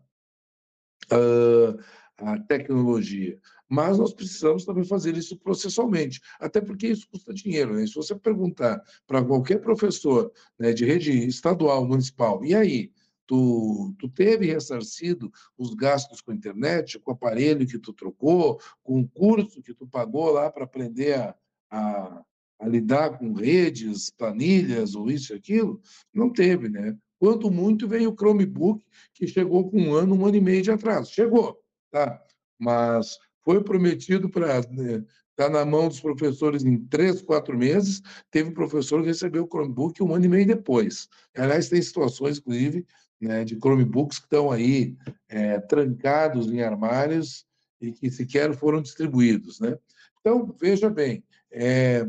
uh, 1.12 1.80
a 2.18 2.40
tecnologia, 2.40 3.40
mas 3.70 4.00
nós 4.00 4.12
precisamos 4.12 4.66
também 4.66 4.84
fazer 4.84 5.16
isso 5.16 5.38
processualmente, 5.38 6.20
até 6.40 6.60
porque 6.60 6.88
isso 6.88 7.08
custa 7.12 7.32
dinheiro. 7.32 7.76
Né? 7.76 7.86
Se 7.86 7.94
você 7.94 8.16
perguntar 8.16 8.82
para 9.06 9.24
qualquer 9.24 9.62
professor 9.62 10.32
né, 10.58 10.74
de 10.74 10.86
rede 10.86 11.12
estadual, 11.28 11.86
municipal, 11.88 12.44
e 12.44 12.56
aí, 12.56 12.92
tu, 13.30 13.94
tu 14.00 14.10
teve 14.10 14.48
ressarcido 14.48 15.32
os 15.56 15.76
gastos 15.76 16.20
com 16.20 16.32
a 16.32 16.34
internet, 16.34 16.98
com 16.98 17.12
o 17.12 17.14
aparelho 17.14 17.68
que 17.68 17.78
tu 17.78 17.94
trocou, 17.94 18.60
com 18.82 19.02
o 19.02 19.08
curso 19.08 19.62
que 19.62 19.72
tu 19.72 19.86
pagou 19.86 20.32
lá 20.32 20.50
para 20.50 20.64
aprender 20.64 21.14
a, 21.14 21.36
a, 21.70 22.24
a 22.60 22.68
lidar 22.68 23.20
com 23.20 23.32
redes, 23.34 24.10
planilhas 24.10 24.96
ou 24.96 25.12
isso 25.12 25.32
e 25.32 25.36
aquilo? 25.36 25.80
Não 26.12 26.34
teve, 26.34 26.70
né? 26.70 26.98
Quanto 27.20 27.52
muito 27.52 27.88
veio 27.88 28.10
o 28.10 28.16
Chromebook, 28.16 28.84
que 29.14 29.28
chegou 29.28 29.70
com 29.70 29.80
um 29.80 29.94
ano, 29.94 30.16
um 30.16 30.26
ano 30.26 30.38
e 30.38 30.42
meio 30.42 30.64
de 30.64 30.72
atraso. 30.72 31.12
Chegou, 31.12 31.56
tá? 31.92 32.20
Mas 32.58 33.20
foi 33.44 33.64
prometido 33.64 34.28
para 34.28 34.62
né, 34.72 35.06
tá 35.36 35.48
na 35.48 35.64
mão 35.64 35.88
dos 35.88 36.02
professores 36.02 36.66
em 36.66 36.80
três, 36.80 37.22
quatro 37.22 37.56
meses. 37.56 38.02
Teve 38.32 38.50
professor 38.50 39.02
que 39.02 39.08
recebeu 39.08 39.44
o 39.44 39.48
Chromebook 39.48 40.02
um 40.02 40.16
ano 40.16 40.26
e 40.26 40.30
meio 40.30 40.48
depois. 40.48 41.08
Aliás, 41.38 41.70
tem 41.70 41.80
situações, 41.80 42.40
inclusive, 42.40 42.88
né, 43.20 43.44
de 43.44 43.56
Chromebooks 43.56 44.20
que 44.20 44.26
estão 44.26 44.52
aí 44.52 44.96
é, 45.28 45.60
trancados 45.60 46.52
em 46.52 46.62
armários 46.62 47.46
e 47.82 47.92
que 47.92 48.10
sequer 48.10 48.54
foram 48.54 48.82
distribuídos. 48.82 49.60
Né? 49.60 49.78
Então, 50.20 50.56
veja 50.60 50.90
bem, 50.90 51.24
é, 51.52 52.08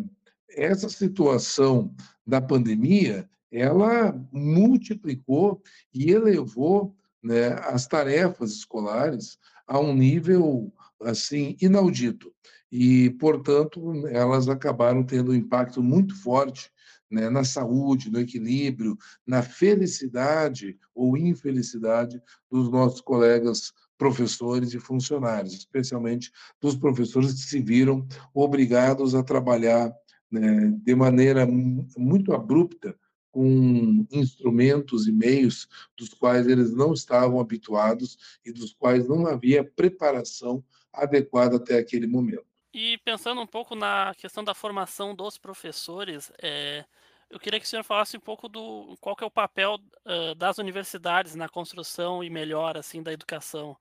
essa 0.50 0.88
situação 0.88 1.94
da 2.26 2.40
pandemia, 2.40 3.28
ela 3.50 4.12
multiplicou 4.32 5.62
e 5.92 6.10
elevou 6.10 6.94
né, 7.22 7.54
as 7.64 7.86
tarefas 7.86 8.52
escolares 8.52 9.38
a 9.66 9.78
um 9.78 9.94
nível 9.94 10.72
assim 11.02 11.56
inaudito 11.60 12.32
e 12.70 13.10
portanto 13.10 14.06
elas 14.08 14.48
acabaram 14.48 15.02
tendo 15.02 15.32
um 15.32 15.34
impacto 15.34 15.82
muito 15.82 16.14
forte 16.14 16.70
né, 17.10 17.28
na 17.28 17.44
saúde, 17.44 18.10
no 18.10 18.20
equilíbrio, 18.20 18.96
na 19.26 19.42
felicidade 19.42 20.78
ou 20.94 21.16
infelicidade 21.16 22.22
dos 22.50 22.70
nossos 22.70 23.00
colegas 23.00 23.72
professores 23.98 24.72
e 24.72 24.78
funcionários, 24.78 25.52
especialmente 25.52 26.30
dos 26.60 26.74
professores 26.74 27.34
que 27.34 27.50
se 27.50 27.60
viram 27.60 28.06
obrigados 28.32 29.14
a 29.14 29.22
trabalhar 29.22 29.92
né, 30.30 30.72
de 30.82 30.94
maneira 30.94 31.46
muito 31.46 32.32
abrupta 32.32 32.96
com 33.30 34.06
instrumentos 34.10 35.06
e 35.06 35.12
meios 35.12 35.68
dos 35.96 36.08
quais 36.14 36.46
eles 36.46 36.72
não 36.72 36.92
estavam 36.92 37.40
habituados 37.40 38.38
e 38.44 38.52
dos 38.52 38.72
quais 38.72 39.06
não 39.06 39.26
havia 39.26 39.64
preparação 39.64 40.64
adequada 40.92 41.56
até 41.56 41.78
aquele 41.78 42.06
momento. 42.06 42.44
E 42.72 42.98
pensando 42.98 43.40
um 43.40 43.46
pouco 43.46 43.74
na 43.74 44.14
questão 44.16 44.44
da 44.44 44.54
formação 44.54 45.14
dos 45.14 45.36
professores, 45.36 46.32
é, 46.40 46.84
eu 47.30 47.38
queria 47.38 47.60
que 47.60 47.66
o 47.66 47.68
senhor 47.68 47.84
falasse 47.84 48.16
um 48.16 48.20
pouco 48.20 48.48
do 48.48 48.96
qual 49.00 49.14
que 49.14 49.22
é 49.22 49.26
o 49.26 49.30
papel 49.30 49.76
uh, 50.04 50.34
das 50.34 50.58
universidades 50.58 51.36
na 51.36 51.48
construção 51.48 52.24
e 52.24 52.28
melhora 52.28 52.80
assim 52.80 53.02
da 53.02 53.12
educação, 53.12 53.76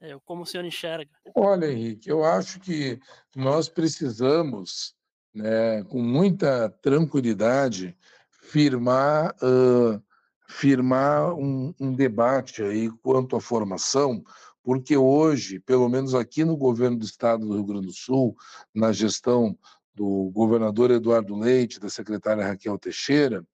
é, 0.00 0.16
como 0.24 0.42
o 0.42 0.46
senhor 0.46 0.64
enxerga. 0.64 1.10
Olha, 1.34 1.66
Henrique, 1.66 2.10
eu 2.10 2.24
acho 2.24 2.58
que 2.58 2.98
nós 3.36 3.68
precisamos, 3.68 4.94
né, 5.32 5.84
com 5.84 6.02
muita 6.02 6.68
tranquilidade, 6.82 7.96
firmar, 8.30 9.34
uh, 9.42 10.02
firmar 10.48 11.34
um, 11.34 11.72
um 11.78 11.94
debate 11.94 12.62
aí 12.62 12.90
quanto 13.02 13.36
à 13.36 13.40
formação, 13.40 14.24
porque 14.62 14.96
hoje, 14.96 15.60
pelo 15.60 15.88
menos 15.88 16.14
aqui 16.14 16.44
no 16.44 16.56
governo 16.56 16.98
do 16.98 17.04
estado 17.04 17.46
do 17.46 17.54
Rio 17.54 17.64
Grande 17.64 17.86
do 17.86 17.92
Sul, 17.92 18.36
na 18.74 18.92
gestão 18.92 19.56
do 19.98 20.30
governador 20.32 20.90
Eduardo 20.90 21.36
Leite, 21.36 21.80
da 21.80 21.88
secretária 21.88 22.46
Raquel 22.46 22.78
Teixeira, 22.78 23.44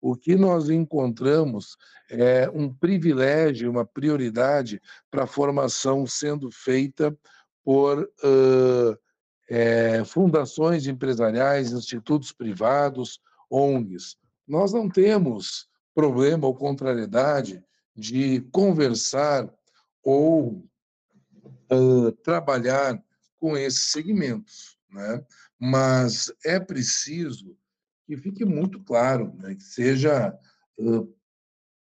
o 0.00 0.14
que 0.14 0.36
nós 0.36 0.68
encontramos 0.68 1.76
é 2.10 2.48
um 2.52 2.72
privilégio, 2.72 3.70
uma 3.70 3.86
prioridade 3.86 4.80
para 5.10 5.24
a 5.24 5.26
formação 5.26 6.06
sendo 6.06 6.50
feita 6.50 7.16
por 7.64 8.02
uh, 8.02 8.98
é, 9.48 10.04
fundações 10.04 10.86
empresariais, 10.86 11.72
institutos 11.72 12.32
privados, 12.32 13.18
ONGs 13.50 14.18
nós 14.46 14.72
não 14.72 14.88
temos 14.88 15.68
problema 15.94 16.46
ou 16.46 16.54
contrariedade 16.54 17.64
de 17.96 18.40
conversar 18.52 19.48
ou 20.02 20.64
uh, 21.72 22.12
trabalhar 22.22 23.02
com 23.38 23.56
esses 23.56 23.90
segmentos, 23.90 24.78
né? 24.90 25.24
Mas 25.64 26.30
é 26.44 26.60
preciso 26.60 27.56
que 28.06 28.18
fique 28.18 28.44
muito 28.44 28.78
claro, 28.84 29.32
né? 29.38 29.54
que 29.54 29.62
seja 29.64 30.38
uh, 30.78 31.10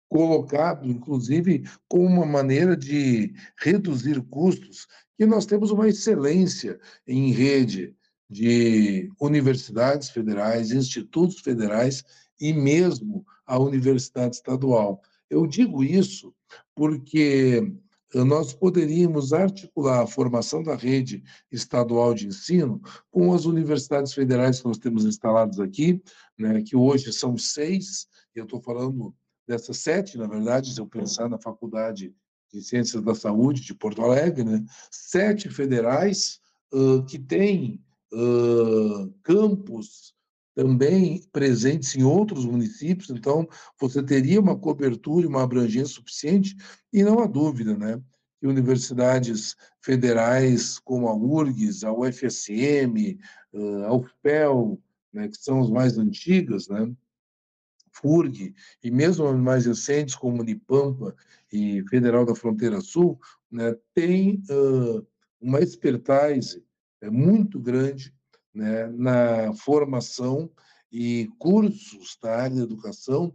colocado, 0.07 0.87
inclusive, 0.87 1.69
como 1.89 2.05
uma 2.05 2.25
maneira 2.25 2.77
de 2.77 3.33
reduzir 3.57 4.21
custos, 4.29 4.87
que 5.17 5.25
nós 5.25 5.45
temos 5.45 5.69
uma 5.69 5.89
excelência 5.89 6.79
em 7.05 7.33
rede 7.33 7.93
de 8.29 9.11
universidades 9.19 10.09
federais, 10.11 10.71
institutos 10.71 11.41
federais 11.41 12.05
e 12.39 12.53
mesmo 12.53 13.25
a 13.45 13.59
universidade 13.59 14.37
estadual. 14.37 15.01
Eu 15.29 15.45
digo 15.45 15.83
isso 15.83 16.33
porque 16.73 17.69
nós 18.13 18.53
poderíamos 18.53 19.33
articular 19.33 20.03
a 20.03 20.07
formação 20.07 20.63
da 20.63 20.75
rede 20.75 21.23
estadual 21.51 22.13
de 22.13 22.27
ensino 22.27 22.81
com 23.11 23.33
as 23.33 23.45
universidades 23.45 24.13
federais 24.13 24.61
que 24.61 24.67
nós 24.67 24.77
temos 24.77 25.05
instaladas 25.05 25.59
aqui, 25.59 26.01
né, 26.37 26.61
que 26.61 26.75
hoje 26.75 27.11
são 27.11 27.37
seis, 27.37 28.07
eu 28.33 28.45
estou 28.45 28.61
falando 28.61 29.13
dessas 29.47 29.77
sete, 29.77 30.17
na 30.17 30.27
verdade, 30.27 30.73
se 30.73 30.79
eu 30.79 30.87
pensar 30.87 31.29
na 31.29 31.37
Faculdade 31.37 32.13
de 32.51 32.61
Ciências 32.61 33.01
da 33.01 33.13
Saúde 33.13 33.61
de 33.61 33.73
Porto 33.73 34.01
Alegre, 34.01 34.43
né, 34.43 34.63
sete 34.89 35.49
federais 35.49 36.39
uh, 36.73 37.03
que 37.05 37.19
têm 37.19 37.83
uh, 38.13 39.13
campos 39.23 40.16
também 40.57 41.21
presentes 41.31 41.95
em 41.95 42.01
outros 42.01 42.43
municípios, 42.43 43.11
então 43.11 43.47
você 43.79 44.01
teria 44.01 44.41
uma 44.41 44.57
cobertura 44.57 45.23
e 45.23 45.29
uma 45.29 45.43
abrangência 45.43 45.93
suficiente, 45.93 46.57
e 46.91 47.03
não 47.03 47.19
há 47.19 47.27
dúvida, 47.27 47.77
né, 47.77 48.01
que 48.39 48.47
universidades 48.47 49.55
federais 49.79 50.79
como 50.79 51.09
a 51.09 51.15
URGS, 51.15 51.83
a 51.83 51.93
UFSM, 51.93 53.19
a 53.85 53.93
UFPEL, 53.93 54.81
né, 55.13 55.27
que 55.27 55.37
são 55.37 55.61
as 55.61 55.69
mais 55.69 55.95
antigas, 55.99 56.67
né, 56.67 56.91
FURG, 57.91 58.55
e 58.83 58.89
mesmo 58.89 59.27
as 59.27 59.39
mais 59.39 59.67
recentes, 59.67 60.15
como 60.15 60.41
Unipampa 60.41 61.15
e 61.53 61.83
Federal 61.87 62.25
da 62.25 62.33
Fronteira 62.33 62.81
Sul, 62.81 63.19
né, 63.51 63.75
têm 63.93 64.41
uh, 64.49 65.05
uma 65.39 65.59
expertise 65.59 66.65
é, 66.99 67.11
muito 67.11 67.59
grande 67.59 68.16
né, 68.57 68.87
na 68.87 69.53
formação 69.53 70.49
e 70.91 71.29
cursos 71.37 72.17
da 72.21 72.35
área 72.35 72.57
da 72.57 72.63
educação 72.63 73.33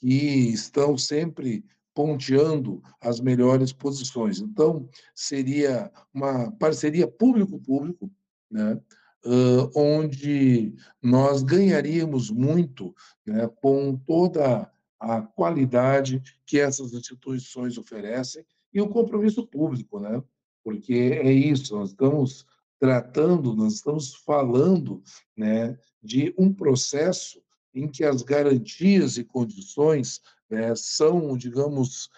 que 0.00 0.16
estão 0.52 0.98
sempre 0.98 1.64
ponteando 1.94 2.82
as 3.00 3.20
melhores 3.20 3.72
posições. 3.72 4.40
Então, 4.40 4.88
seria 5.14 5.92
uma 6.12 6.50
parceria 6.52 7.06
público-público, 7.06 8.10
né, 8.50 8.80
uh, 9.24 9.70
onde 9.76 10.74
nós 11.00 11.44
ganharíamos 11.44 12.30
muito 12.30 12.92
né, 13.24 13.48
com 13.62 13.96
toda 13.96 14.68
a 14.98 15.22
qualidade 15.22 16.20
que 16.44 16.58
essas 16.58 16.92
instituições 16.92 17.78
oferecem 17.78 18.44
e 18.72 18.80
o 18.80 18.88
compromisso 18.88 19.46
público, 19.46 20.00
né? 20.00 20.20
Porque 20.64 20.94
é 20.94 21.30
isso, 21.30 21.76
nós 21.76 21.90
estamos 21.90 22.46
tratando, 22.84 23.56
nós 23.56 23.76
estamos 23.76 24.14
falando, 24.14 25.02
né, 25.34 25.74
de 26.02 26.34
um 26.36 26.52
processo 26.52 27.40
em 27.72 27.88
que 27.88 28.04
as 28.04 28.20
garantias 28.20 29.16
e 29.16 29.24
condições 29.24 30.20
né, 30.50 30.74
são, 30.76 31.34
digamos, 31.34 32.10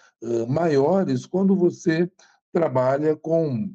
maiores 0.49 1.25
quando 1.25 1.55
você 1.55 2.11
trabalha 2.51 3.15
com, 3.15 3.73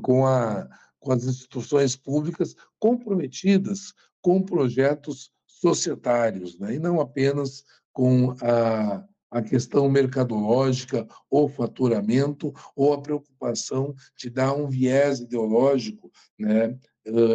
com, 0.00 0.26
a, 0.26 0.66
com 0.98 1.12
as 1.12 1.24
instituições 1.24 1.96
públicas 1.96 2.56
comprometidas 2.78 3.92
com 4.22 4.42
projetos 4.42 5.30
societários, 5.46 6.58
né, 6.58 6.76
e 6.76 6.78
não 6.78 6.98
apenas 6.98 7.62
com 7.92 8.34
a, 8.40 9.04
a 9.30 9.40
questão 9.40 9.88
mercadológica, 9.88 11.06
ou 11.30 11.48
faturamento, 11.48 12.52
ou 12.74 12.92
a 12.92 13.00
preocupação 13.00 13.94
de 14.16 14.28
dar 14.28 14.54
um 14.54 14.68
viés 14.68 15.20
ideológico 15.20 16.10
né, 16.38 16.76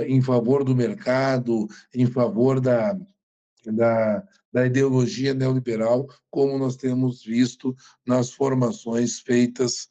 em 0.07 0.21
favor 0.21 0.63
do 0.63 0.75
mercado, 0.75 1.67
em 1.93 2.05
favor 2.05 2.59
da, 2.59 2.97
da, 3.65 4.23
da 4.51 4.65
ideologia 4.65 5.33
neoliberal, 5.33 6.07
como 6.29 6.57
nós 6.57 6.75
temos 6.75 7.23
visto 7.23 7.75
nas 8.05 8.31
formações 8.31 9.19
feitas 9.19 9.89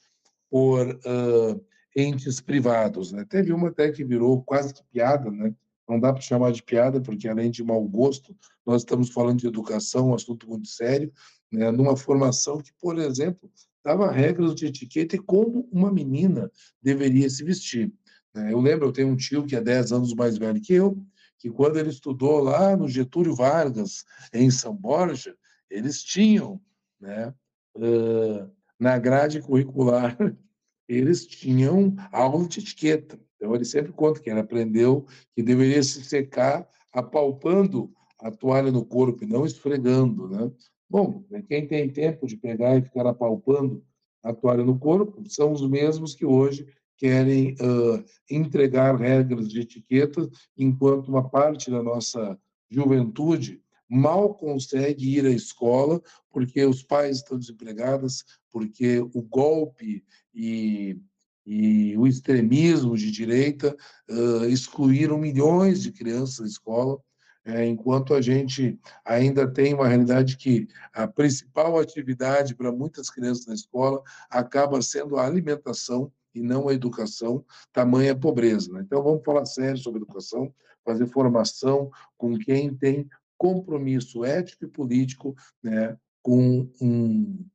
por 0.51 0.87
uh, 0.89 1.65
entes 1.97 2.41
privados. 2.41 3.13
Né? 3.13 3.25
Teve 3.29 3.53
uma 3.53 3.69
até 3.69 3.91
que 3.91 4.05
virou 4.05 4.43
quase 4.43 4.75
que 4.75 4.83
piada, 4.93 5.31
né? 5.31 5.55
não 5.89 6.01
dá 6.01 6.13
para 6.13 6.23
chamar 6.23 6.53
de 6.53 6.63
piada, 6.63 7.01
porque 7.01 7.29
além 7.29 7.51
de 7.51 7.63
mau 7.63 7.83
gosto, 7.87 8.37
nós 8.65 8.83
estamos 8.83 9.11
falando 9.11 9.41
de 9.41 9.47
educação, 9.47 10.11
um 10.11 10.15
assunto 10.15 10.49
muito 10.49 10.69
sério, 10.69 11.13
né? 11.55 11.71
numa 11.71 11.97
formação 11.97 12.59
que, 12.59 12.73
por 12.81 12.99
exemplo, 12.99 13.51
dava 13.85 14.11
regras 14.11 14.55
de 14.55 14.67
etiqueta 14.67 15.17
e 15.17 15.19
como 15.19 15.69
uma 15.71 15.93
menina 15.93 16.51
deveria 16.83 17.29
se 17.29 17.45
vestir. 17.45 17.93
Né? 18.35 18.53
Eu 18.53 18.61
lembro, 18.61 18.89
eu 18.89 18.93
tenho 18.93 19.09
um 19.09 19.17
tio 19.17 19.45
que 19.45 19.57
é 19.57 19.61
10 19.61 19.93
anos 19.93 20.15
mais 20.15 20.37
velho 20.37 20.61
que 20.61 20.75
eu, 20.75 20.99
que 21.39 21.51
quando 21.51 21.79
ele 21.79 21.91
estudou 21.91 22.41
lá 22.41 22.77
no 22.77 22.89
Getúlio 22.89 23.35
Vargas, 23.35 24.05
em 24.33 24.51
São 24.51 24.75
Borja, 24.75 25.37
eles 25.71 26.03
tinham, 26.03 26.61
né, 27.01 27.35
na 28.79 28.99
grade 28.99 29.43
curricular, 29.43 30.17
eles 30.89 31.27
tinham 31.27 31.95
aula 32.11 32.49
de 32.49 32.61
etiqueta. 32.61 33.19
Então, 33.37 33.55
ele 33.55 33.65
sempre 33.65 33.93
conta 33.93 34.21
que 34.21 34.31
ele 34.31 34.41
aprendeu 34.41 35.07
que 35.35 35.43
deveria 35.43 35.83
se 35.83 36.03
secar 36.03 36.67
apalpando 36.93 37.93
a 38.19 38.31
toalha 38.31 38.71
no 38.71 38.85
corpo 38.85 39.25
e 39.25 39.27
não 39.27 39.45
esfregando, 39.45 40.29
né? 40.29 40.51
Bom, 40.89 41.25
quem 41.49 41.67
tem 41.67 41.91
tempo 41.91 42.27
de 42.27 42.37
pegar 42.37 42.77
e 42.77 42.83
ficar 42.83 43.07
apalpando 43.07 43.85
a 44.23 44.33
toalha 44.33 44.65
no 44.65 44.79
corpo 44.79 45.23
são 45.29 45.53
os 45.53 45.69
mesmos 45.69 46.15
que 46.15 46.25
hoje 46.25 46.67
querem 46.97 47.55
uh, 47.55 48.05
entregar 48.31 48.97
regras 48.97 49.49
de 49.49 49.61
etiqueta, 49.61 50.29
enquanto 50.57 51.09
uma 51.09 51.29
parte 51.29 51.71
da 51.71 51.83
nossa 51.83 52.39
juventude 52.71 53.61
mal 53.89 54.35
consegue 54.35 55.19
ir 55.19 55.27
à 55.27 55.31
escola 55.31 56.03
porque 56.31 56.65
os 56.65 56.83
pais 56.83 57.19
estão 57.19 57.39
desempregados, 57.39 58.25
porque 58.51 59.01
o 59.01 59.23
golpe 59.23 60.05
e, 60.35 60.99
e 61.47 61.97
o 61.97 62.07
extremismo 62.07 62.97
de 62.97 63.11
direita 63.11 63.77
uh, 64.11 64.45
excluíram 64.47 65.19
milhões 65.19 65.83
de 65.83 65.93
crianças 65.93 66.39
da 66.39 66.47
escola, 66.47 66.99
é, 67.45 67.67
enquanto 67.67 68.15
a 68.15 68.23
gente 68.23 68.79
ainda 69.05 69.47
tem 69.47 69.75
uma 69.75 69.87
realidade 69.87 70.37
que 70.37 70.67
a 70.93 71.07
principal 71.07 71.79
atividade 71.79 72.55
para 72.55 72.73
muitas 72.73 73.11
crianças 73.11 73.47
na 73.47 73.55
escola 73.55 74.03
acaba 74.31 74.81
sendo 74.81 75.17
a 75.17 75.27
alimentação 75.27 76.11
e 76.35 76.43
não 76.43 76.69
a 76.69 76.75
educação, 76.75 77.45
tamanha 77.73 78.17
pobreza. 78.17 78.73
Né? 78.73 78.81
Então, 78.81 79.03
vamos 79.03 79.23
falar 79.25 79.45
sério 79.45 79.79
sobre 79.79 80.01
educação, 80.01 80.53
fazer 80.85 81.07
formação 81.07 81.91
com 82.17 82.37
quem 82.39 82.75
tem 82.75 83.09
compromisso 83.37 84.25
ético 84.25 84.65
e 84.65 84.69
político 84.69 85.37
né, 85.63 85.97
com 86.23 86.69
um, 86.81 87.47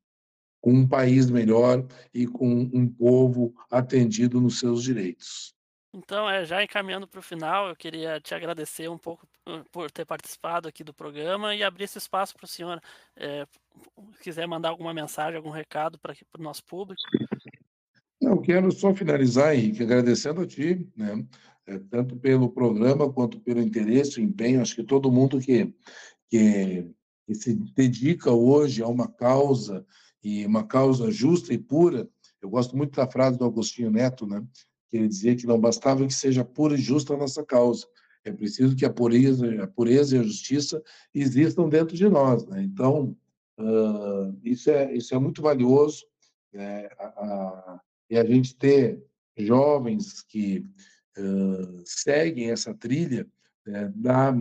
com 0.61 0.71
um 0.71 0.87
país 0.87 1.29
melhor 1.29 1.85
e 2.13 2.27
com 2.27 2.47
um 2.47 2.87
povo 2.87 3.53
atendido 3.71 4.39
nos 4.39 4.59
seus 4.59 4.83
direitos. 4.83 5.53
Então, 5.93 6.29
é, 6.29 6.45
já 6.45 6.63
encaminhando 6.63 7.07
para 7.07 7.19
o 7.19 7.23
final, 7.23 7.67
eu 7.67 7.75
queria 7.75 8.19
te 8.21 8.35
agradecer 8.35 8.87
um 8.89 8.97
pouco 8.97 9.27
por 9.71 9.89
ter 9.89 10.05
participado 10.05 10.67
aqui 10.67 10.83
do 10.83 10.93
programa 10.93 11.55
e 11.55 11.63
abrir 11.63 11.85
esse 11.85 11.97
espaço 11.97 12.35
para 12.35 12.45
o 12.45 12.47
senhor, 12.47 12.79
é, 13.15 13.47
quiser 14.21 14.47
mandar 14.47 14.69
alguma 14.69 14.93
mensagem, 14.93 15.37
algum 15.37 15.49
recado 15.49 15.97
para 15.97 16.13
o 16.37 16.43
nosso 16.43 16.63
público. 16.63 17.01
Eu 18.21 18.39
quero 18.39 18.71
só 18.71 18.93
finalizar, 18.93 19.55
Henrique, 19.55 19.81
agradecendo 19.81 20.41
a 20.41 20.47
ti, 20.47 20.87
né, 20.95 21.25
é, 21.65 21.79
tanto 21.79 22.15
pelo 22.17 22.51
programa 22.51 23.11
quanto 23.11 23.39
pelo 23.39 23.61
interesse, 23.61 24.19
o 24.19 24.23
empenho. 24.23 24.61
Acho 24.61 24.75
que 24.75 24.83
todo 24.83 25.11
mundo 25.11 25.39
que, 25.39 25.73
que, 26.29 26.87
que 27.25 27.33
se 27.33 27.55
dedica 27.73 28.31
hoje 28.31 28.83
a 28.83 28.87
uma 28.87 29.07
causa, 29.07 29.83
e 30.21 30.45
uma 30.45 30.67
causa 30.67 31.09
justa 31.09 31.53
e 31.53 31.57
pura, 31.57 32.07
eu 32.41 32.49
gosto 32.49 32.77
muito 32.77 32.95
da 32.95 33.09
frase 33.09 33.39
do 33.39 33.45
Agostinho 33.45 33.89
Neto, 33.89 34.27
né, 34.27 34.45
que 34.89 34.97
ele 34.97 35.07
dizia 35.07 35.35
que 35.35 35.47
não 35.47 35.59
bastava 35.59 36.05
que 36.05 36.13
seja 36.13 36.43
pura 36.43 36.75
e 36.75 36.77
justa 36.77 37.13
a 37.13 37.17
nossa 37.17 37.43
causa, 37.45 37.85
é 38.23 38.31
preciso 38.31 38.75
que 38.75 38.85
a 38.85 38.89
pureza, 38.89 39.63
a 39.63 39.67
pureza 39.67 40.15
e 40.15 40.19
a 40.19 40.23
justiça 40.23 40.81
existam 41.13 41.69
dentro 41.69 41.95
de 41.95 42.07
nós. 42.09 42.45
Né? 42.45 42.63
Então, 42.63 43.15
uh, 43.59 44.37
isso, 44.43 44.69
é, 44.69 44.93
isso 44.93 45.15
é 45.15 45.19
muito 45.19 45.41
valioso. 45.41 46.05
Né? 46.53 46.89
A, 46.97 47.05
a, 47.05 47.81
e 48.09 48.17
a 48.17 48.25
gente 48.25 48.55
ter 48.55 49.01
jovens 49.37 50.21
que 50.23 50.65
uh, 51.17 51.81
seguem 51.85 52.51
essa 52.51 52.73
trilha 52.73 53.27
né, 53.65 53.91
dá 53.95 54.35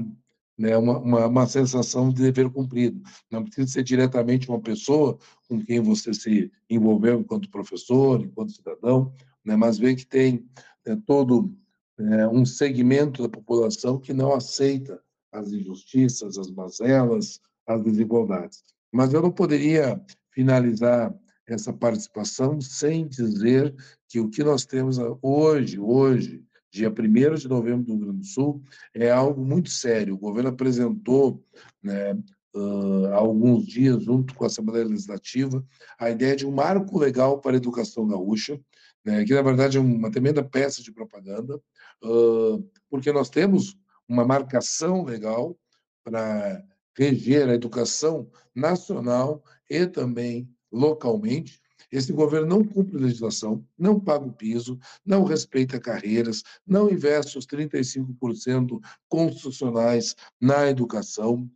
né, 0.57 0.77
uma, 0.77 0.99
uma, 0.99 1.27
uma, 1.27 1.47
sensação 1.47 2.09
de 2.11 2.21
dever 2.21 2.51
cumprido. 2.51 3.01
Não 3.31 3.45
precisa 3.45 3.69
ser 3.69 3.85
diretamente 3.85 4.49
uma 4.49 4.61
pessoa 4.61 5.17
com 5.49 5.65
quem 5.65 5.81
você 5.81 6.13
se 6.13 6.51
envolveu 6.69 7.21
enquanto 7.21 7.49
professor, 7.51 8.21
enquanto 8.21 8.53
cidadão, 8.53 9.15
né, 9.49 9.57
mas 9.57 9.79
ver 9.79 9.95
que 9.97 10.07
tem 10.07 10.47
né, 10.87 11.01
todo 11.07 11.53
né, 11.99 12.29
um 12.29 12.45
segmento 12.45 13.23
da 13.23 13.29
população 13.29 13.99
que 13.99 14.13
não 14.13 14.35
aceita 14.35 15.01
as 15.33 15.51
injustiças, 15.53 16.37
as 16.37 16.51
mazelas, 16.51 17.41
as 17.67 17.83
desigualdades. 17.83 18.63
Mas 18.93 19.13
eu 19.13 19.23
não 19.23 19.31
poderia 19.31 20.01
finalizar 20.33 21.15
essa 21.47 21.73
participação 21.73 22.61
sem 22.61 23.09
dizer 23.09 23.75
que 24.07 24.21
o 24.21 24.29
que 24.29 24.45
nós 24.45 24.67
temos 24.67 24.99
hoje, 25.23 25.79
hoje, 25.79 26.45
dia 26.71 26.91
1 26.91 27.35
de 27.35 27.49
novembro 27.49 27.87
do 27.87 27.93
Rio 27.95 28.05
Grande 28.05 28.19
do 28.21 28.27
Sul, 28.27 28.63
é 28.95 29.11
algo 29.11 29.43
muito 29.43 29.71
sério. 29.71 30.15
O 30.15 30.19
governo 30.19 30.51
apresentou, 30.51 31.43
né, 31.83 32.13
uh, 32.55 33.07
há 33.07 33.17
alguns 33.17 33.67
dias, 33.67 34.03
junto 34.03 34.35
com 34.35 34.45
a 34.45 34.47
Assembleia 34.47 34.87
Legislativa, 34.87 35.65
a 35.99 36.11
ideia 36.11 36.37
de 36.37 36.47
um 36.47 36.53
marco 36.53 36.99
legal 36.99 37.41
para 37.41 37.53
a 37.53 37.57
educação 37.57 38.07
gaúcha, 38.07 38.61
né, 39.05 39.25
que 39.25 39.35
na 39.35 39.43
verdade 39.43 39.79
é 39.79 39.81
uma 39.81 40.11
tremenda 40.11 40.43
peça 40.43 40.83
de 40.83 40.93
propaganda, 40.93 41.61
uh, 42.03 42.71
porque 42.91 43.13
nós 43.13 43.31
temos 43.31 43.77
uma 44.09 44.25
marcação 44.25 45.05
legal 45.05 45.59
para 46.03 46.65
reger 46.97 47.49
a 47.49 47.55
educação 47.55 48.29
nacional 48.55 49.43
e 49.71 49.87
também 49.87 50.49
localmente. 50.73 51.61
Esse 51.91 52.13
governo 52.13 52.47
não 52.47 52.65
cumpre 52.65 52.99
legislação, 52.99 53.65
não 53.79 53.99
paga 53.99 54.27
o 54.27 54.33
piso, 54.33 54.79
não 55.07 55.25
respeita 55.25 55.81
carreiras, 55.81 56.43
não 56.67 56.91
investe 56.91 57.39
os 57.39 57.47
35% 57.47 58.79
constitucionais 59.09 60.15
na 60.41 60.69
educação. 60.69 61.49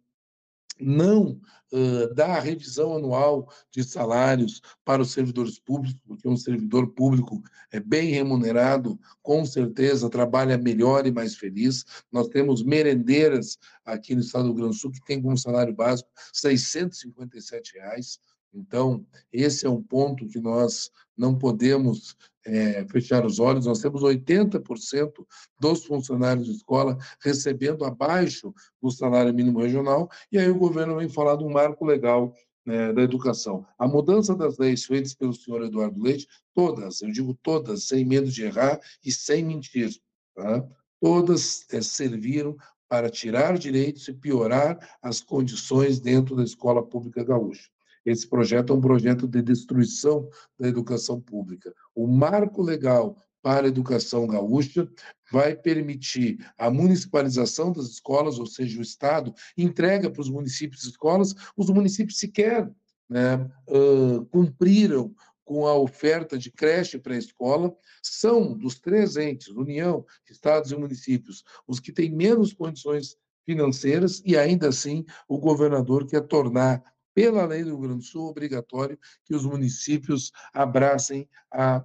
Não 0.83 1.41
uh, 1.73 2.15
dá 2.15 2.37
a 2.37 2.41
revisão 2.41 2.95
anual 2.97 3.49
de 3.71 3.83
salários 3.85 4.61
para 4.85 5.03
os 5.03 5.13
servidores 5.13 5.59
públicos, 5.59 6.01
porque 6.07 6.29
um 6.29 6.37
servidor 6.37 6.89
público 6.89 7.43
é 7.71 7.81
bem 7.81 8.11
remunerado, 8.11 8.99
com 9.23 9.45
certeza 9.45 10.11
trabalha 10.11 10.59
melhor 10.59 11.07
e 11.07 11.13
mais 11.13 11.37
feliz. 11.37 11.85
Nós 12.11 12.29
temos 12.29 12.63
merendeiras 12.63 13.59
aqui 13.85 14.15
no 14.15 14.21
estado 14.21 14.45
do 14.45 14.49
Rio 14.49 14.57
Grande 14.57 14.77
do 14.77 14.81
Sul 14.81 14.91
que 14.91 15.05
tem 15.05 15.21
como 15.21 15.39
salário 15.39 15.75
básico 15.75 16.11
657 16.33 17.75
reais. 17.75 18.19
Então, 18.55 19.07
esse 19.33 19.65
é 19.65 19.71
um 19.71 19.83
ponto 19.83 20.29
que 20.29 20.39
nós 20.39 20.91
não 21.23 21.39
podemos 21.39 22.17
é, 22.45 22.85
fechar 22.89 23.25
os 23.25 23.39
olhos. 23.39 23.67
Nós 23.67 23.79
temos 23.79 24.03
80% 24.03 25.25
dos 25.59 25.85
funcionários 25.85 26.47
de 26.47 26.53
escola 26.53 26.99
recebendo 27.21 27.85
abaixo 27.85 28.53
do 28.83 28.91
salário 28.91 29.33
mínimo 29.33 29.61
regional, 29.61 30.11
e 30.31 30.39
aí 30.39 30.51
o 30.51 30.59
governo 30.59 30.97
vem 30.97 31.09
falar 31.09 31.37
de 31.37 31.45
um 31.45 31.51
marco 31.51 31.85
legal 31.85 32.35
né, 32.67 32.93
da 32.93 33.03
educação. 33.03 33.65
A 33.79 33.87
mudança 33.87 34.35
das 34.35 34.59
leis 34.59 34.85
feitas 34.85 35.15
pelo 35.15 35.33
senhor 35.33 35.63
Eduardo 35.63 36.03
Leite, 36.03 36.27
todas, 36.53 37.01
eu 37.01 37.11
digo 37.11 37.39
todas, 37.43 37.85
sem 37.85 38.05
medo 38.05 38.31
de 38.31 38.43
errar 38.43 38.81
e 39.05 39.13
sem 39.13 39.45
mentir, 39.45 39.91
tá? 40.35 40.67
todas 41.01 41.65
é, 41.73 41.81
serviram 41.81 42.57
para 42.89 43.09
tirar 43.09 43.57
direitos 43.57 44.07
e 44.09 44.13
piorar 44.13 44.99
as 45.01 45.21
condições 45.21 45.99
dentro 45.99 46.37
da 46.37 46.45
escola 46.45 46.85
pública 46.85 47.25
gaúcha. 47.25 47.72
Esse 48.05 48.29
projeto 48.29 48.73
é 48.73 48.77
um 48.77 48.81
projeto 48.81 49.29
de 49.29 49.43
destruição 49.43 50.29
da 50.59 50.69
educação 50.69 51.21
pública. 51.21 51.73
O 51.95 52.07
marco 52.07 52.63
legal 52.63 53.17
para 53.43 53.67
a 53.67 53.69
educação 53.69 54.27
gaúcha 54.27 54.89
vai 55.31 55.57
permitir 55.57 56.39
a 56.57 56.71
municipalização 56.71 57.73
das 57.73 57.87
escolas, 57.87 58.39
ou 58.39 58.47
seja, 58.47 58.79
o 58.79 58.83
Estado 58.83 59.35
entrega 59.59 60.09
para 60.09 60.21
os 60.21 60.31
municípios 60.31 60.85
escolas, 60.85 61.35
os 61.57 61.69
municípios 61.69 62.19
sequer 62.19 62.71
né, 63.11 63.35
uh, 63.69 64.25
cumpriram 64.27 65.15
com 65.45 65.67
a 65.67 65.75
oferta 65.75 66.39
de 66.39 66.51
creche 66.51 66.99
pré-escola, 66.99 67.75
são 68.01 68.57
dos 68.57 68.79
três 68.79 69.17
entes, 69.17 69.49
União, 69.49 70.07
Estados 70.31 70.71
e 70.71 70.77
municípios, 70.77 71.43
os 71.67 71.81
que 71.81 71.93
têm 71.93 72.11
menos 72.11 72.53
condições 72.53 73.17
financeiras 73.45 74.23
e 74.25 74.37
ainda 74.37 74.69
assim 74.69 75.05
o 75.29 75.37
governador 75.37 76.07
quer 76.07 76.23
tornar 76.23 76.83
pela 77.15 77.47
lei 77.47 77.63
do 77.63 77.71
Rio 77.71 77.81
Grande 77.81 77.99
do 77.99 78.05
Sul, 78.05 78.29
obrigatório 78.29 78.99
que 79.25 79.35
os 79.35 79.45
municípios 79.45 80.33
abracem 80.53 81.29
a, 81.51 81.85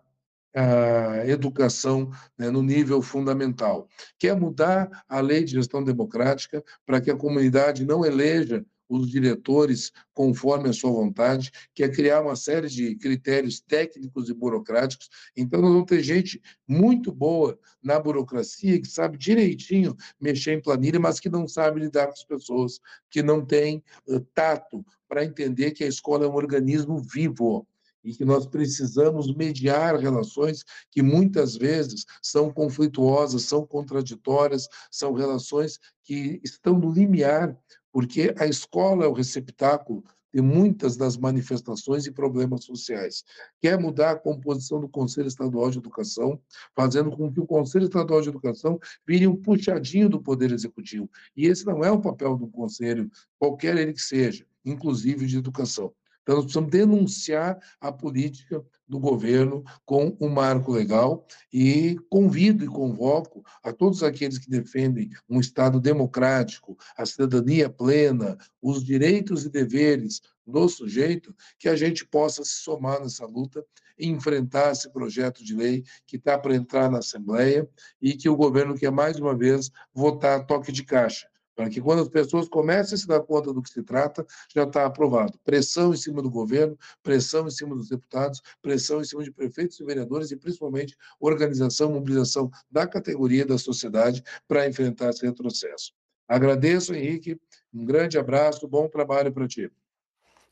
a 0.55 1.27
educação 1.27 2.11
né, 2.37 2.49
no 2.49 2.61
nível 2.61 3.01
fundamental. 3.01 3.87
Quer 4.17 4.35
mudar 4.35 5.03
a 5.07 5.19
lei 5.19 5.43
de 5.43 5.51
gestão 5.53 5.83
democrática 5.83 6.63
para 6.85 7.01
que 7.01 7.11
a 7.11 7.17
comunidade 7.17 7.85
não 7.85 8.05
eleja 8.05 8.65
os 8.89 9.09
diretores 9.09 9.91
conforme 10.13 10.69
a 10.69 10.73
sua 10.73 10.91
vontade, 10.91 11.51
que 11.73 11.83
é 11.83 11.89
criar 11.89 12.21
uma 12.21 12.35
série 12.35 12.67
de 12.67 12.95
critérios 12.95 13.59
técnicos 13.59 14.29
e 14.29 14.33
burocráticos. 14.33 15.09
Então, 15.35 15.61
nós 15.61 15.71
vamos 15.71 15.87
ter 15.87 16.01
gente 16.01 16.41
muito 16.67 17.11
boa 17.11 17.59
na 17.83 17.99
burocracia, 17.99 18.79
que 18.79 18.87
sabe 18.87 19.17
direitinho 19.17 19.95
mexer 20.19 20.53
em 20.53 20.61
planilha, 20.61 20.99
mas 20.99 21.19
que 21.19 21.29
não 21.29 21.47
sabe 21.47 21.79
lidar 21.79 22.07
com 22.07 22.13
as 22.13 22.23
pessoas, 22.23 22.79
que 23.09 23.21
não 23.21 23.45
tem 23.45 23.83
uh, 24.07 24.19
tato 24.33 24.85
para 25.07 25.23
entender 25.23 25.71
que 25.71 25.83
a 25.83 25.87
escola 25.87 26.25
é 26.25 26.27
um 26.27 26.35
organismo 26.35 26.99
vivo 26.99 27.67
e 28.07 28.13
que 28.13 28.23
nós 28.23 28.45
precisamos 28.45 29.33
mediar 29.35 29.97
relações 29.97 30.63
que 30.89 31.01
muitas 31.01 31.57
vezes 31.57 32.05
são 32.21 32.51
conflituosas, 32.51 33.43
são 33.43 33.67
contraditórias, 33.67 34.67
são 34.89 35.13
relações 35.13 35.77
que 36.03 36.39
estão 36.41 36.79
no 36.79 36.89
limiar 36.89 37.57
porque 37.91 38.33
a 38.37 38.45
escola 38.45 39.05
é 39.05 39.07
o 39.07 39.13
receptáculo 39.13 40.03
de 40.33 40.41
muitas 40.41 40.97
das 40.97 41.17
manifestações 41.17 42.05
e 42.05 42.11
problemas 42.11 42.65
sociais. 42.65 43.23
Quer 43.61 43.79
mudar 43.79 44.11
a 44.11 44.15
composição 44.15 44.79
do 44.79 44.89
Conselho 44.89 45.27
Estadual 45.27 45.71
de 45.71 45.77
Educação, 45.77 46.39
fazendo 46.75 47.09
com 47.09 47.31
que 47.31 47.39
o 47.39 47.45
Conselho 47.47 47.85
Estadual 47.85 48.21
de 48.21 48.29
Educação 48.29 48.77
vire 49.07 49.25
um 49.25 49.35
puxadinho 49.35 50.09
do 50.09 50.21
Poder 50.21 50.51
Executivo. 50.51 51.09
E 51.35 51.47
esse 51.47 51.65
não 51.65 51.83
é 51.83 51.91
o 51.91 52.01
papel 52.01 52.35
do 52.35 52.47
Conselho, 52.47 53.09
qualquer 53.39 53.77
ele 53.77 53.93
que 53.93 54.01
seja, 54.01 54.45
inclusive 54.63 55.25
de 55.25 55.37
educação. 55.37 55.93
Então, 56.27 56.35
nós 56.35 56.43
precisamos 56.43 56.71
denunciar 56.71 57.57
a 57.79 57.89
política 57.89 58.61
do 58.85 58.99
governo 58.99 59.63
com 59.85 60.17
um 60.19 60.27
marco 60.27 60.73
legal 60.73 61.25
e 61.53 61.97
convido 62.09 62.65
e 62.65 62.67
convoco 62.67 63.41
a 63.63 63.71
todos 63.71 64.03
aqueles 64.03 64.37
que 64.37 64.49
defendem 64.49 65.09
um 65.29 65.39
Estado 65.39 65.79
democrático, 65.79 66.77
a 66.97 67.05
cidadania 67.05 67.69
plena, 67.69 68.37
os 68.61 68.83
direitos 68.83 69.45
e 69.45 69.49
deveres 69.49 70.21
do 70.45 70.67
sujeito, 70.67 71.33
que 71.57 71.69
a 71.69 71.77
gente 71.77 72.05
possa 72.05 72.43
se 72.43 72.55
somar 72.55 72.99
nessa 72.99 73.25
luta 73.25 73.63
e 73.97 74.09
enfrentar 74.09 74.73
esse 74.73 74.91
projeto 74.91 75.41
de 75.45 75.55
lei 75.55 75.85
que 76.05 76.17
está 76.17 76.37
para 76.37 76.55
entrar 76.55 76.91
na 76.91 76.97
Assembleia 76.97 77.65
e 78.01 78.13
que 78.13 78.27
o 78.27 78.35
governo 78.35 78.75
quer, 78.75 78.91
mais 78.91 79.17
uma 79.17 79.33
vez, 79.33 79.71
votar 79.93 80.45
toque 80.45 80.73
de 80.73 80.83
caixa 80.83 81.25
para 81.57 81.71
que 81.71 81.81
quando 81.81 82.03
as 82.03 82.07
pessoas 82.07 82.47
comecem 82.47 82.93
a 82.93 82.97
se 82.99 83.07
dar 83.07 83.19
conta 83.21 83.51
do 83.51 83.63
que 83.63 83.71
se 83.71 83.81
trata, 83.81 84.23
já 84.53 84.61
está 84.61 84.85
aprovado. 84.85 85.39
Pressão 85.43 85.91
em 85.91 85.97
cima 85.97 86.21
do 86.21 86.29
governo, 86.29 86.77
pressão 87.01 87.47
em 87.47 87.49
cima 87.49 87.75
dos 87.75 87.89
deputados, 87.89 88.39
pressão 88.61 89.01
em 89.01 89.03
cima 89.03 89.23
de 89.23 89.31
prefeitos 89.31 89.79
e 89.79 89.83
vereadores 89.83 90.29
e 90.29 90.37
principalmente 90.37 90.95
organização, 91.19 91.91
mobilização 91.91 92.51
da 92.69 92.85
categoria 92.85 93.43
da 93.43 93.57
sociedade 93.57 94.23
para 94.47 94.67
enfrentar 94.67 95.09
esse 95.09 95.25
retrocesso. 95.25 95.93
Agradeço, 96.27 96.93
Henrique, 96.93 97.39
um 97.73 97.83
grande 97.83 98.19
abraço, 98.19 98.67
bom 98.67 98.87
trabalho 98.87 99.31
para 99.31 99.47
ti. 99.47 99.71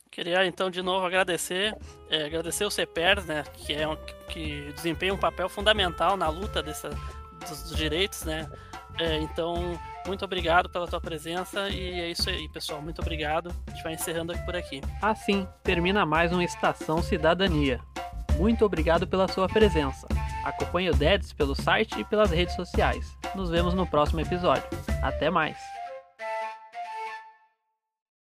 Queria 0.09 0.43
então 0.47 0.71
de 0.71 0.81
novo 0.81 1.05
agradecer, 1.05 1.77
é, 2.09 2.25
agradecer 2.25 2.65
o 2.65 2.71
CEPER, 2.71 3.23
né, 3.25 3.43
que 3.53 3.73
é 3.73 3.87
um, 3.87 3.97
que 4.29 4.71
desempenha 4.73 5.13
um 5.13 5.19
papel 5.19 5.49
fundamental 5.49 6.17
na 6.17 6.29
luta 6.29 6.63
dessa, 6.63 6.89
dos, 7.47 7.63
dos 7.63 7.75
direitos, 7.75 8.23
né, 8.23 8.49
é, 8.99 9.19
então, 9.19 9.77
muito 10.07 10.23
obrigado 10.23 10.69
pela 10.69 10.87
tua 10.87 11.01
presença 11.01 11.69
e 11.69 11.99
é 11.99 12.09
isso 12.09 12.29
aí, 12.29 12.47
pessoal. 12.49 12.81
Muito 12.81 13.01
obrigado. 13.01 13.53
A 13.67 13.71
gente 13.71 13.83
vai 13.83 13.93
encerrando 13.93 14.31
aqui 14.31 14.45
por 14.45 14.55
aqui. 14.55 14.81
Assim, 15.01 15.47
termina 15.63 16.05
mais 16.05 16.31
uma 16.31 16.43
Estação 16.43 17.01
Cidadania. 17.01 17.79
Muito 18.37 18.65
obrigado 18.65 19.07
pela 19.07 19.27
sua 19.27 19.47
presença. 19.47 20.07
Acompanhe 20.43 20.89
o 20.89 20.93
DEDS 20.93 21.33
pelo 21.33 21.55
site 21.55 21.99
e 21.99 22.03
pelas 22.03 22.29
redes 22.29 22.55
sociais. 22.55 23.17
Nos 23.33 23.49
vemos 23.49 23.73
no 23.73 23.87
próximo 23.87 24.21
episódio. 24.21 24.67
Até 25.01 25.29
mais! 25.29 25.74